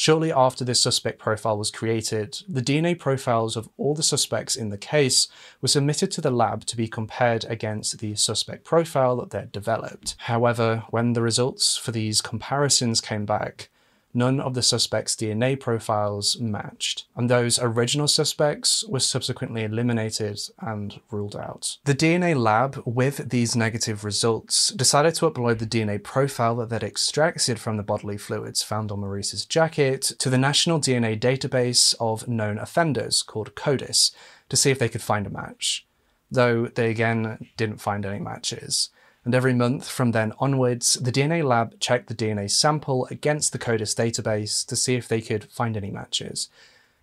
Shortly 0.00 0.32
after 0.32 0.64
this 0.64 0.78
suspect 0.78 1.18
profile 1.18 1.58
was 1.58 1.72
created, 1.72 2.40
the 2.48 2.62
DNA 2.62 2.96
profiles 2.96 3.56
of 3.56 3.68
all 3.76 3.96
the 3.96 4.02
suspects 4.04 4.54
in 4.54 4.68
the 4.68 4.78
case 4.78 5.26
were 5.60 5.66
submitted 5.66 6.12
to 6.12 6.20
the 6.20 6.30
lab 6.30 6.64
to 6.66 6.76
be 6.76 6.86
compared 6.86 7.44
against 7.46 7.98
the 7.98 8.14
suspect 8.14 8.62
profile 8.62 9.16
that 9.16 9.30
they'd 9.30 9.50
developed. 9.50 10.14
However, 10.18 10.84
when 10.90 11.14
the 11.14 11.20
results 11.20 11.76
for 11.76 11.90
these 11.90 12.20
comparisons 12.20 13.00
came 13.00 13.26
back, 13.26 13.70
none 14.14 14.40
of 14.40 14.54
the 14.54 14.62
suspects' 14.62 15.14
DNA 15.14 15.58
profiles 15.58 16.38
matched, 16.38 17.06
and 17.16 17.28
those 17.28 17.58
original 17.58 18.08
suspects 18.08 18.84
were 18.88 19.00
subsequently 19.00 19.64
eliminated 19.64 20.40
and 20.60 21.00
ruled 21.10 21.36
out. 21.36 21.78
The 21.84 21.94
DNA 21.94 22.36
lab, 22.36 22.82
with 22.84 23.30
these 23.30 23.54
negative 23.54 24.04
results, 24.04 24.70
decided 24.70 25.14
to 25.16 25.30
upload 25.30 25.58
the 25.58 25.66
DNA 25.66 26.02
profile 26.02 26.56
that 26.56 26.70
they'd 26.70 26.82
extracted 26.82 27.58
from 27.58 27.76
the 27.76 27.82
bodily 27.82 28.16
fluids 28.16 28.62
found 28.62 28.90
on 28.90 29.00
Marise's 29.00 29.44
jacket 29.44 30.02
to 30.18 30.30
the 30.30 30.38
National 30.38 30.80
DNA 30.80 31.18
Database 31.18 31.94
of 32.00 32.28
Known 32.28 32.58
Offenders 32.58 33.22
called 33.22 33.54
CODIS 33.54 34.12
to 34.48 34.56
see 34.56 34.70
if 34.70 34.78
they 34.78 34.88
could 34.88 35.02
find 35.02 35.26
a 35.26 35.30
match, 35.30 35.86
though 36.30 36.66
they 36.66 36.90
again 36.90 37.48
didn't 37.56 37.80
find 37.80 38.04
any 38.06 38.18
matches 38.18 38.90
and 39.24 39.34
every 39.34 39.54
month 39.54 39.88
from 39.88 40.12
then 40.12 40.32
onwards, 40.38 40.94
the 40.94 41.12
DNA 41.12 41.44
lab 41.44 41.78
checked 41.80 42.08
the 42.08 42.14
DNA 42.14 42.50
sample 42.50 43.06
against 43.10 43.52
the 43.52 43.58
CODIS 43.58 43.94
database 43.94 44.64
to 44.66 44.76
see 44.76 44.94
if 44.94 45.08
they 45.08 45.20
could 45.20 45.50
find 45.50 45.76
any 45.76 45.90
matches. 45.90 46.48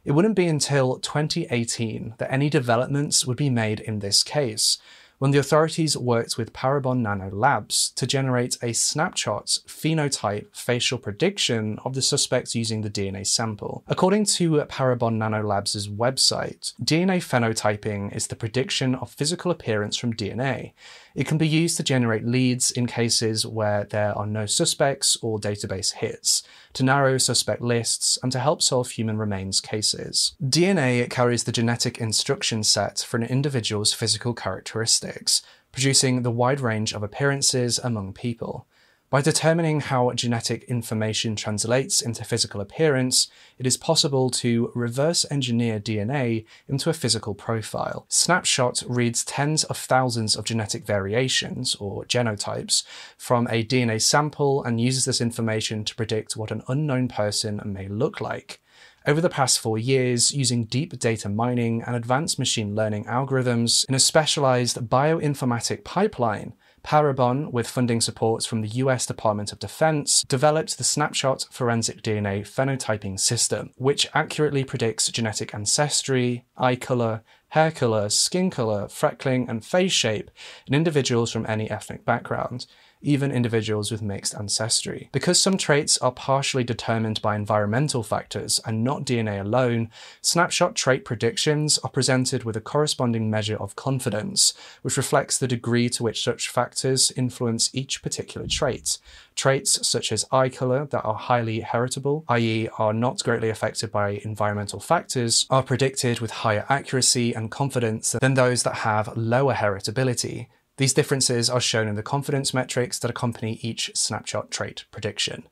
It 0.03 0.11
wouldn't 0.11 0.35
be 0.35 0.47
until 0.47 0.99
2018 0.99 2.15
that 2.17 2.31
any 2.31 2.49
developments 2.49 3.25
would 3.25 3.37
be 3.37 3.49
made 3.49 3.79
in 3.79 3.99
this 3.99 4.23
case, 4.23 4.77
when 5.17 5.31
the 5.31 5.37
authorities 5.37 5.97
worked 5.97 6.37
with 6.37 6.53
Parabon 6.53 6.99
Nano 6.99 7.29
Labs 7.29 7.91
to 7.95 8.05
generate 8.05 8.57
a 8.61 8.73
snapshot 8.73 9.59
phenotype 9.67 10.47
facial 10.53 10.97
prediction 10.97 11.79
of 11.85 11.93
the 11.93 12.01
suspects 12.01 12.55
using 12.55 12.81
the 12.81 12.89
DNA 12.89 13.25
sample. 13.25 13.83
According 13.87 14.25
to 14.25 14.51
Parabon 14.65 15.13
Nano 15.15 15.41
Labs' 15.41 15.87
website, 15.87 16.73
DNA 16.83 17.17
phenotyping 17.17 18.15
is 18.15 18.27
the 18.27 18.35
prediction 18.35 18.95
of 18.95 19.11
physical 19.11 19.51
appearance 19.51 19.97
from 19.97 20.13
DNA. 20.13 20.73
It 21.15 21.27
can 21.27 21.37
be 21.37 21.47
used 21.47 21.77
to 21.77 21.83
generate 21.83 22.25
leads 22.25 22.71
in 22.71 22.87
cases 22.87 23.45
where 23.45 23.85
there 23.85 24.17
are 24.17 24.27
no 24.27 24.45
suspects 24.45 25.17
or 25.21 25.39
database 25.39 25.93
hits, 25.93 26.43
to 26.75 26.83
narrow 26.83 27.17
suspect 27.17 27.61
lists, 27.61 28.19
and 28.21 28.31
to 28.31 28.39
help 28.39 28.61
solve 28.61 28.91
human 28.91 29.17
remains 29.17 29.59
cases. 29.59 30.33
DNA 30.43 31.09
carries 31.09 31.45
the 31.45 31.51
genetic 31.51 31.97
instruction 31.99 32.63
set 32.63 32.99
for 32.99 33.17
an 33.17 33.23
individual's 33.23 33.93
physical 33.93 34.33
characteristics, 34.33 35.41
producing 35.71 36.21
the 36.21 36.31
wide 36.31 36.59
range 36.59 36.93
of 36.93 37.01
appearances 37.01 37.79
among 37.79 38.13
people. 38.13 38.67
By 39.15 39.21
determining 39.21 39.79
how 39.79 40.11
genetic 40.11 40.65
information 40.65 41.37
translates 41.37 42.01
into 42.01 42.25
physical 42.25 42.59
appearance, 42.59 43.29
it 43.57 43.65
is 43.65 43.77
possible 43.77 44.29
to 44.31 44.73
reverse 44.75 45.25
engineer 45.31 45.79
DNA 45.79 46.43
into 46.67 46.89
a 46.89 46.93
physical 46.93 47.33
profile. 47.33 48.07
Snapshot 48.09 48.83
reads 48.85 49.23
tens 49.23 49.63
of 49.63 49.77
thousands 49.77 50.35
of 50.35 50.43
genetic 50.43 50.85
variations, 50.85 51.75
or 51.75 52.03
genotypes, 52.03 52.83
from 53.17 53.47
a 53.47 53.63
DNA 53.63 54.01
sample 54.01 54.61
and 54.65 54.81
uses 54.81 55.05
this 55.05 55.21
information 55.21 55.85
to 55.85 55.95
predict 55.95 56.35
what 56.35 56.51
an 56.51 56.63
unknown 56.67 57.07
person 57.07 57.61
may 57.63 57.87
look 57.87 58.19
like. 58.19 58.61
Over 59.07 59.21
the 59.21 59.29
past 59.29 59.59
four 59.59 59.77
years, 59.77 60.33
using 60.33 60.65
deep 60.65 60.99
data 60.99 61.29
mining 61.29 61.81
and 61.83 61.95
advanced 61.95 62.37
machine 62.37 62.75
learning 62.75 63.05
algorithms 63.05 63.87
in 63.87 63.95
a 63.95 63.99
specialized 63.99 64.77
bioinformatic 64.89 65.85
pipeline, 65.85 66.51
Parabon, 66.85 67.51
with 67.51 67.67
funding 67.67 67.99
supports 67.99 68.45
from 68.45 68.61
the 68.61 68.67
US 68.67 69.07
Department 69.07 69.51
of 69.51 69.57
Defense, 69.57 70.21
developed 70.21 70.77
the 70.77 70.83
Snapshot 70.83 71.47
Forensic 71.49 72.03
DNA 72.03 72.41
Phenotyping 72.41 73.19
System, 73.19 73.71
which 73.75 74.07
accurately 74.13 74.63
predicts 74.63 75.11
genetic 75.11 75.55
ancestry, 75.55 76.45
eye 76.55 76.75
color, 76.75 77.23
hair 77.49 77.71
color, 77.71 78.09
skin 78.09 78.51
color, 78.51 78.85
freckling, 78.85 79.49
and 79.49 79.65
face 79.65 79.93
shape 79.93 80.29
in 80.67 80.75
individuals 80.75 81.31
from 81.31 81.45
any 81.49 81.71
ethnic 81.71 82.05
background 82.05 82.67
even 83.05 83.31
individuals 83.31 83.91
with 83.91 84.01
mixed 84.01 84.35
ancestry. 84.35 85.09
Because 85.11 85.39
some 85.39 85.57
traits 85.57 85.97
are 85.99 86.11
partially 86.11 86.63
determined 86.63 87.21
by 87.21 87.35
environmental 87.35 88.03
factors 88.03 88.59
and 88.65 88.83
not 88.83 89.05
DNA 89.05 89.39
alone, 89.39 89.89
snapshot 90.21 90.75
trait 90.75 91.05
predictions 91.05 91.77
are 91.79 91.89
presented 91.89 92.43
with 92.43 92.57
a 92.57 92.61
corresponding 92.61 93.29
measure 93.29 93.57
of 93.57 93.75
confidence, 93.75 94.53
which 94.81 94.97
reflects 94.97 95.37
the 95.37 95.47
degree 95.47 95.89
to 95.89 96.03
which 96.03 96.23
such 96.23 96.49
factors 96.49 97.11
influence 97.15 97.69
each 97.73 98.01
particular 98.01 98.47
trait. 98.47 98.97
Traits 99.35 99.85
such 99.87 100.11
as 100.11 100.25
eye 100.31 100.49
color 100.49 100.85
that 100.85 101.03
are 101.03 101.15
highly 101.15 101.59
heritable, 101.59 102.23
i.e., 102.29 102.69
are 102.77 102.93
not 102.93 103.23
greatly 103.23 103.49
affected 103.49 103.91
by 103.91 104.21
environmental 104.23 104.79
factors, 104.79 105.45
are 105.49 105.63
predicted 105.63 106.19
with 106.19 106.31
higher 106.31 106.65
accuracy 106.69 107.33
and 107.33 107.51
confidence 107.51 108.15
than 108.21 108.33
those 108.33 108.63
that 108.63 108.75
have 108.75 109.15
lower 109.17 109.53
heritability, 109.53 110.47
these 110.77 110.93
differences 110.93 111.49
are 111.49 111.61
shown 111.61 111.87
in 111.87 111.95
the 111.95 112.03
confidence 112.03 112.53
metrics 112.53 112.99
that 112.99 113.11
accompany 113.11 113.59
each 113.61 113.91
snapshot 113.95 114.51
trait 114.51 114.85
prediction. 114.91 115.47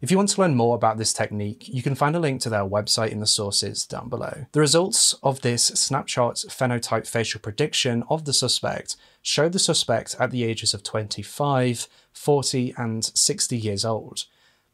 If 0.00 0.12
you 0.12 0.16
want 0.16 0.28
to 0.28 0.40
learn 0.40 0.54
more 0.54 0.76
about 0.76 0.96
this 0.96 1.12
technique, 1.12 1.66
you 1.66 1.82
can 1.82 1.96
find 1.96 2.14
a 2.14 2.20
link 2.20 2.40
to 2.42 2.48
their 2.48 2.62
website 2.62 3.10
in 3.10 3.18
the 3.18 3.26
sources 3.26 3.84
down 3.84 4.08
below. 4.08 4.46
The 4.52 4.60
results 4.60 5.14
of 5.24 5.40
this 5.40 5.64
snapshot 5.64 6.36
phenotype 6.36 7.08
facial 7.08 7.40
prediction 7.40 8.04
of 8.08 8.24
the 8.24 8.32
suspect 8.32 8.96
showed 9.22 9.52
the 9.52 9.58
suspect 9.58 10.14
at 10.20 10.30
the 10.30 10.44
ages 10.44 10.72
of 10.72 10.84
25, 10.84 11.88
40, 12.12 12.74
and 12.76 13.04
60 13.04 13.56
years 13.56 13.84
old. 13.84 14.26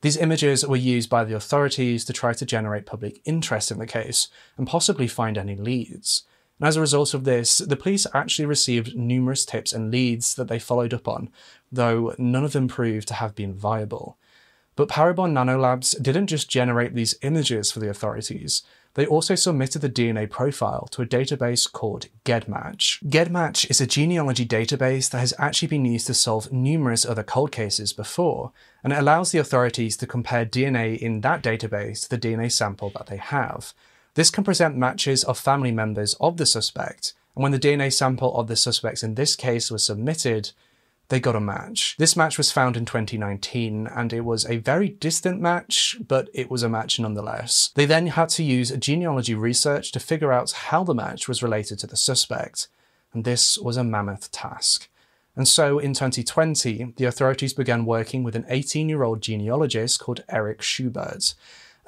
These 0.03 0.19
images 0.19 0.67
were 0.67 0.77
used 0.77 1.09
by 1.09 1.25
the 1.25 1.35
authorities 1.35 2.05
to 2.05 2.13
try 2.13 2.35
to 2.35 2.45
generate 2.45 2.85
public 2.85 3.23
interest 3.25 3.71
in 3.71 3.79
the 3.79 3.87
case 3.87 4.29
and 4.59 4.67
possibly 4.67 5.09
find 5.09 5.39
any 5.39 5.57
leads. 5.57 6.25
And 6.59 6.69
as 6.69 6.77
a 6.77 6.81
result 6.81 7.15
of 7.15 7.25
this, 7.25 7.59
the 7.59 7.77
police 7.77 8.07
actually 8.15 8.47
received 8.47 8.97
numerous 8.97 9.45
tips 9.45 9.73
and 9.73 9.91
leads 9.91 10.35
that 10.35 10.49
they 10.49 10.59
followed 10.59 10.95
up 10.95 11.09
on, 11.09 11.31
though 11.71 12.15
none 12.19 12.45
of 12.45 12.53
them 12.53 12.69
proved 12.69 13.09
to 13.09 13.15
have 13.15 13.35
been 13.35 13.55
viable. 13.55 14.17
But 14.77 14.89
Parabon 14.89 15.33
Nanolabs 15.33 16.01
didn't 16.03 16.29
just 16.29 16.49
generate 16.49 16.95
these 16.95 17.17
images 17.23 17.71
for 17.71 17.81
the 17.81 17.91
authorities, 17.91 18.63
they 18.95 19.07
also 19.07 19.35
submitted 19.35 19.83
the 19.83 19.91
DNA 19.91 20.31
profile 20.31 20.87
to 20.93 21.03
a 21.03 21.07
database 21.07 21.71
called 21.71 22.07
GEDmatch. 22.25 23.03
GEDmatch 23.09 23.69
is 23.69 23.81
a 23.81 23.87
genealogy 23.87 24.47
database 24.47 25.11
that 25.11 25.19
has 25.19 25.35
actually 25.39 25.69
been 25.69 25.85
used 25.85 26.07
to 26.07 26.15
solve 26.15 26.53
numerous 26.53 27.05
other 27.05 27.25
cold 27.25 27.51
cases 27.51 27.93
before, 27.93 28.53
and 28.85 28.93
it 28.93 28.99
allows 28.99 29.33
the 29.33 29.39
authorities 29.39 29.97
to 29.97 30.07
compare 30.07 30.47
DNA 30.47 30.97
in 30.97 31.21
that 31.23 31.43
database 31.43 32.03
to 32.03 32.11
the 32.11 32.19
DNA 32.19 32.51
sample 32.51 32.91
that 32.91 33.07
they 33.07 33.17
have. 33.17 33.75
This 34.15 34.31
can 34.31 34.45
present 34.45 34.77
matches 34.77 35.25
of 35.25 35.39
family 35.39 35.73
members 35.73 36.15
of 36.21 36.37
the 36.37 36.47
suspect, 36.47 37.15
and 37.35 37.43
when 37.43 37.53
the 37.53 37.59
DNA 37.59 37.93
sample 37.93 38.37
of 38.39 38.47
the 38.47 38.57
suspects 38.57 39.03
in 39.03 39.15
this 39.15 39.35
case 39.35 39.71
was 39.71 39.85
submitted, 39.85 40.53
they 41.09 41.21
got 41.21 41.37
a 41.37 41.41
match. 41.41 41.97
This 41.99 42.17
match 42.17 42.39
was 42.39 42.53
found 42.53 42.77
in 42.77 42.87
2019, 42.87 43.89
and 43.89 44.13
it 44.13 44.23
was 44.23 44.47
a 44.47 44.57
very 44.59 44.89
distant 44.89 45.41
match, 45.41 45.97
but 46.07 46.31
it 46.33 46.51
was 46.51 46.63
a 46.63 46.69
match 46.69 46.99
nonetheless. 46.99 47.71
They 47.75 47.87
then 47.87 48.07
had 48.07 48.31
to 48.31 48.45
use 48.45 48.71
genealogy 48.71 49.35
research 49.35 49.93
to 49.93 50.01
figure 50.01 50.33
out 50.33 50.51
how 50.53 50.85
the 50.85 50.95
match 50.95 51.29
was 51.29 51.43
related 51.43 51.79
to 51.81 51.87
the 51.87 51.97
suspect, 51.97 52.69
and 53.13 53.25
this 53.25 53.59
was 53.59 53.77
a 53.77 53.85
mammoth 53.85 54.31
task. 54.31 54.89
And 55.37 55.49
so 55.49 55.79
in 55.79 55.93
2020, 55.93 56.95
the 56.97 57.05
authorities 57.05 57.53
began 57.53 57.85
working 57.85 58.23
with 58.23 58.37
an 58.37 58.47
18 58.49 58.89
year 58.89 59.03
old 59.03 59.21
genealogist 59.21 60.01
called 60.01 60.23
Eric 60.29 60.63
Schubert. 60.63 61.35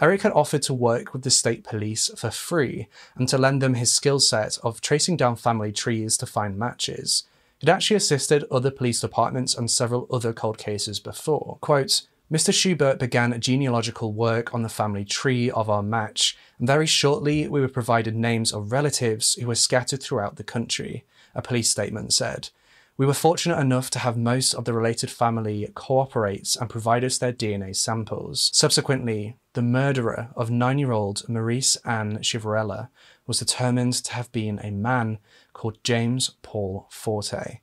Eric 0.00 0.23
had 0.23 0.33
offered 0.33 0.62
to 0.62 0.75
work 0.75 1.12
with 1.12 1.23
the 1.23 1.31
state 1.31 1.65
police 1.65 2.11
for 2.17 2.31
free 2.31 2.88
and 3.15 3.29
to 3.29 3.38
lend 3.38 3.62
them 3.62 3.75
his 3.75 3.91
skill 3.91 4.21
set 4.21 4.59
of 4.62 4.81
tracing 4.81 5.17
down 5.17 5.37
family 5.37 5.73
trees 5.73 6.19
to 6.19 6.26
find 6.26 6.59
matches. 6.59 7.25
He'd 7.59 7.71
actually 7.71 7.97
assisted 7.97 8.45
other 8.50 8.71
police 8.71 9.00
departments 9.00 9.55
on 9.55 9.69
several 9.69 10.07
other 10.11 10.35
cold 10.35 10.59
cases 10.59 11.00
before. 11.00 11.57
Quote, 11.62 12.03
Mr. 12.31 12.53
Schubert 12.53 12.99
began 12.99 13.41
genealogical 13.41 14.12
work 14.12 14.53
on 14.53 14.62
the 14.62 14.69
family 14.69 15.05
tree 15.05 15.49
of 15.50 15.71
our 15.71 15.83
match, 15.83 16.37
and 16.59 16.67
very 16.67 16.87
shortly 16.87 17.47
we 17.49 17.61
were 17.61 17.69
provided 17.69 18.17
names 18.17 18.53
of 18.53 18.73
relatives 18.73 19.35
who 19.35 19.47
were 19.47 19.55
scattered 19.55 20.03
throughout 20.03 20.37
the 20.37 20.45
country, 20.45 21.05
a 21.37 21.41
police 21.41 21.71
statement 21.71 22.12
said. 22.12 22.50
We 22.99 23.05
were 23.05 23.12
fortunate 23.12 23.59
enough 23.59 23.91
to 23.91 23.99
have 23.99 24.17
most 24.17 24.55
of 24.55 24.65
the 24.65 24.73
related 24.73 25.11
family 25.11 25.69
cooperate 25.75 26.57
and 26.59 26.71
provide 26.71 27.05
us 27.05 27.19
their 27.19 27.33
DNA 27.33 27.76
samples. 27.76 28.50
Subsequently, 28.55 29.37
the 29.53 29.61
murderer 29.61 30.31
of 30.35 30.50
nine 30.50 30.79
year 30.79 30.93
old 30.93 31.23
Marise 31.29 31.76
Ann 31.85 32.19
Chiverella 32.21 32.88
was 33.26 33.38
determined 33.38 33.93
to 34.05 34.15
have 34.15 34.33
been 34.33 34.59
a 34.62 34.71
man 34.71 35.19
called 35.53 35.85
James 35.85 36.37
Paul 36.41 36.87
Forte. 36.91 37.61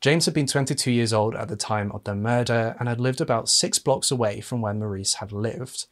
James 0.00 0.24
had 0.24 0.32
been 0.32 0.46
22 0.46 0.90
years 0.90 1.12
old 1.12 1.34
at 1.34 1.48
the 1.48 1.56
time 1.56 1.92
of 1.92 2.04
the 2.04 2.14
murder 2.14 2.74
and 2.80 2.88
had 2.88 3.00
lived 3.00 3.20
about 3.20 3.50
six 3.50 3.78
blocks 3.78 4.10
away 4.10 4.40
from 4.40 4.62
where 4.62 4.72
Marise 4.72 5.16
had 5.16 5.30
lived. 5.30 5.86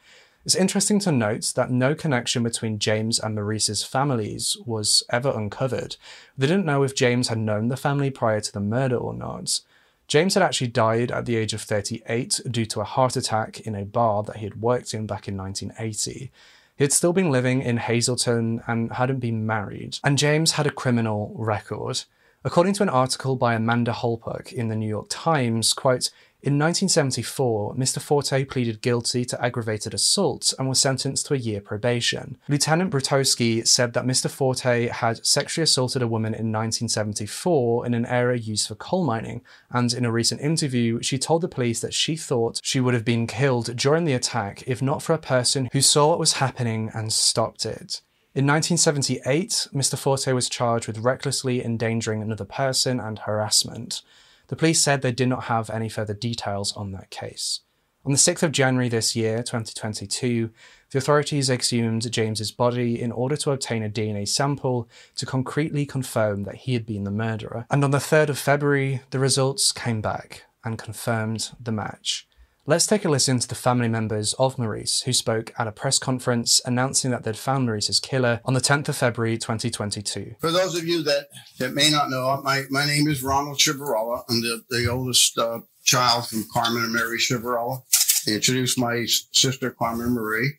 It's 0.45 0.55
interesting 0.55 0.99
to 1.01 1.13
note 1.13 1.53
that 1.57 1.71
no 1.71 1.95
connection 1.95 2.43
between 2.43 2.79
James 2.79 3.19
and 3.19 3.35
Marise's 3.35 3.83
families 3.83 4.57
was 4.65 5.03
ever 5.11 5.31
uncovered. 5.31 5.97
They 6.39 6.47
didn't 6.47 6.65
know 6.65 6.83
if 6.83 6.95
James 6.95 7.29
had 7.29 7.39
known 7.39 7.69
the 7.69 7.77
family 7.77 8.11
prior 8.11 8.41
to 8.41 8.53
the 8.53 8.61
murder 8.61 8.97
or 8.97 9.13
not. 9.13 9.61
James 10.07 10.33
had 10.33 10.43
actually 10.43 10.69
died 10.69 11.11
at 11.11 11.27
the 11.27 11.37
age 11.37 11.53
of 11.53 11.61
38 11.61 12.41
due 12.51 12.65
to 12.65 12.81
a 12.81 12.85
heart 12.85 13.15
attack 13.15 13.61
in 13.61 13.75
a 13.75 13.85
bar 13.85 14.23
that 14.23 14.39
he 14.39 14.45
had 14.45 14.63
worked 14.63 14.95
in 14.95 15.07
back 15.07 15.29
in 15.29 15.37
1980. 15.37 16.31
He 16.77 16.85
had 16.85 16.93
still 16.93 17.13
been 17.13 17.31
living 17.31 17.61
in 17.61 17.77
Hazleton 17.77 18.63
and 18.67 18.93
hadn't 18.93 19.19
been 19.19 19.45
married, 19.45 19.99
and 20.03 20.17
James 20.17 20.53
had 20.53 20.67
a 20.67 20.71
criminal 20.71 21.35
record. 21.37 22.05
According 22.45 22.75
to 22.75 22.85
an 22.85 22.89
article 22.89 23.37
by 23.37 23.55
Amanda 23.55 23.93
Holpuch 23.93 24.53
in 24.53 24.69
the 24.69 24.77
New 24.77 24.89
York 24.89 25.09
Times, 25.11 25.73
quote, 25.73 26.11
in 26.41 26.57
1974, 26.57 27.75
Mr. 27.75 28.01
Forte 28.01 28.45
pleaded 28.45 28.81
guilty 28.81 29.25
to 29.25 29.45
aggravated 29.45 29.93
assault 29.93 30.55
and 30.57 30.69
was 30.69 30.79
sentenced 30.79 31.27
to 31.27 31.35
a 31.35 31.39
year 31.39 31.61
probation. 31.61 32.39
Lieutenant 32.49 32.93
Brutowski 32.93 33.67
said 33.67 33.93
that 33.95 34.07
Mr. 34.07 34.31
Forte 34.31 34.87
had 34.87 35.27
sexually 35.27 35.65
assaulted 35.65 36.01
a 36.01 36.07
woman 36.07 36.35
in 36.35 36.53
1974 36.53 37.87
in 37.87 37.93
an 37.93 38.07
area 38.07 38.39
used 38.39 38.69
for 38.69 38.77
coal 38.77 39.05
mining, 39.05 39.43
and 39.71 39.93
in 39.93 40.05
a 40.05 40.13
recent 40.13 40.41
interview, 40.41 41.03
she 41.03 41.19
told 41.19 41.41
the 41.43 41.49
police 41.49 41.81
that 41.81 41.93
she 41.93 42.15
thought 42.15 42.61
she 42.63 42.79
would 42.79 42.95
have 42.95 43.05
been 43.05 43.27
killed 43.27 43.75
during 43.75 44.05
the 44.05 44.13
attack 44.13 44.63
if 44.65 44.81
not 44.81 45.03
for 45.03 45.15
a 45.15 45.19
person 45.19 45.69
who 45.73 45.81
saw 45.81 46.11
what 46.11 46.21
was 46.21 46.35
happening 46.35 46.89
and 46.95 47.13
stopped 47.13 47.67
it. 47.67 48.01
In 48.37 48.47
1978, 48.47 49.67
Mr. 49.75 49.99
Forte 49.99 50.31
was 50.31 50.49
charged 50.49 50.87
with 50.87 50.99
recklessly 50.99 51.65
endangering 51.65 52.23
another 52.23 52.45
person 52.45 53.01
and 53.01 53.19
harassment. 53.19 54.03
The 54.49 54.57
police 54.57 54.81
said 54.81 55.03
they 55.03 55.13
did 55.13 55.29
not 55.29 55.45
have 55.45 55.71
any 55.71 55.89
further 55.89 56.15
details 56.15 56.73
on 56.77 56.93
that 56.93 57.11
case. 57.11 57.61
On 58.05 58.13
the 58.13 58.19
6th 58.19 58.43
of 58.43 58.53
January 58.53 58.89
this 58.89 59.15
year, 59.15 59.39
2022, 59.39 60.51
the 60.91 60.99
authorities 60.99 61.51
exhumed 61.51 62.11
James's 62.11 62.51
body 62.51 63.01
in 63.01 63.13
order 63.13 63.37
to 63.37 63.51
obtain 63.51 63.83
a 63.83 63.91
DNA 63.91 64.27
sample 64.27 64.89
to 65.17 65.27
concretely 65.27 65.85
confirm 65.85 66.45
that 66.45 66.55
he 66.55 66.73
had 66.73 66.87
been 66.87 67.05
the 67.05 67.11
murderer. 67.11 67.67
And 67.71 67.85
on 67.85 67.91
the 67.91 67.99
3rd 67.99 68.31
of 68.31 68.39
February, 68.39 69.03
the 69.11 69.19
results 69.19 69.73
came 69.73 70.01
back 70.01 70.45
and 70.65 70.79
confirmed 70.79 71.51
the 71.61 71.73
match. 71.73 72.28
Let's 72.69 72.87
take 72.87 73.07
a 73.07 73.09
listen 73.09 73.39
to 73.39 73.49
the 73.49 73.55
family 73.55 73.89
members 73.89 74.35
of 74.35 74.57
Marise 74.57 75.05
who 75.05 75.15
spoke 75.15 75.55
at 75.59 75.67
a 75.67 75.73
press 75.73 75.99
conference 75.99 76.61
announcing 76.67 77.11
that 77.13 77.25
they'd 77.25 77.35
found 77.35 77.67
Marise's 77.67 77.99
killer 77.99 78.43
on 78.45 78.53
the 78.53 78.61
10th 78.61 78.91
of 78.91 78.97
February 78.99 79.39
2022. 79.39 80.35
For 80.39 80.51
those 80.51 80.77
of 80.77 80.87
you 80.87 81.03
that, 81.05 81.29
that 81.59 81.73
may 81.73 81.89
not 81.89 82.11
know, 82.11 82.39
my, 82.45 82.65
my 82.69 82.85
name 82.85 83.09
is 83.09 83.23
Ronald 83.23 83.57
Chiverella. 83.57 84.23
I'm 84.29 84.43
the, 84.43 84.65
the 84.69 84.87
oldest 84.87 85.39
uh, 85.39 85.61
child 85.83 86.29
from 86.29 86.45
Carmen 86.53 86.85
and 86.85 86.93
Mary 86.93 87.17
Chiverella. 87.17 87.85
I 88.27 88.33
introduced 88.33 88.79
my 88.79 89.07
sister, 89.07 89.71
Carmen 89.71 90.11
Marie. 90.11 90.59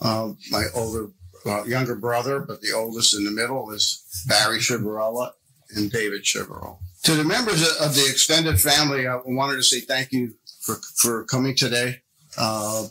Uh, 0.00 0.34
my 0.52 0.66
older, 0.72 1.08
uh, 1.46 1.64
younger 1.64 1.96
brother, 1.96 2.38
but 2.38 2.60
the 2.60 2.70
oldest 2.72 3.12
in 3.12 3.24
the 3.24 3.32
middle 3.32 3.72
is 3.72 4.04
Barry 4.28 4.60
Chiverella 4.60 5.32
and 5.74 5.90
David 5.90 6.22
Chiverella. 6.22 6.78
To 7.02 7.16
the 7.16 7.24
members 7.24 7.62
of 7.80 7.96
the 7.96 8.06
extended 8.08 8.60
family, 8.60 9.08
I 9.08 9.18
wanted 9.24 9.56
to 9.56 9.62
say 9.64 9.80
thank 9.80 10.12
you 10.12 10.34
for, 10.66 10.76
for 10.96 11.24
coming 11.24 11.54
today. 11.54 12.02
Uh, 12.36 12.86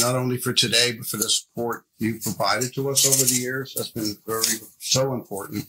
not 0.00 0.14
only 0.14 0.36
for 0.36 0.52
today, 0.52 0.92
but 0.92 1.06
for 1.06 1.16
the 1.16 1.30
support 1.30 1.84
you've 1.98 2.22
provided 2.22 2.74
to 2.74 2.90
us 2.90 3.06
over 3.06 3.24
the 3.24 3.40
years. 3.40 3.72
That's 3.74 3.90
been 3.90 4.14
very, 4.26 4.44
so 4.78 5.14
important. 5.14 5.66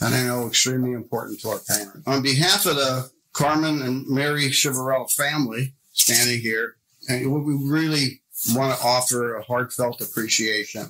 And 0.00 0.14
I 0.14 0.22
know 0.22 0.46
extremely 0.46 0.92
important 0.92 1.40
to 1.40 1.50
our 1.50 1.58
parents. 1.58 2.06
On 2.06 2.22
behalf 2.22 2.64
of 2.64 2.76
the 2.76 3.10
Carmen 3.32 3.82
and 3.82 4.06
Mary 4.08 4.44
Chiverella 4.44 5.10
family 5.10 5.74
standing 5.92 6.40
here, 6.40 6.76
and 7.08 7.30
we 7.44 7.54
really 7.54 8.22
want 8.54 8.78
to 8.78 8.86
offer 8.86 9.34
a 9.34 9.42
heartfelt 9.42 10.00
appreciation 10.00 10.88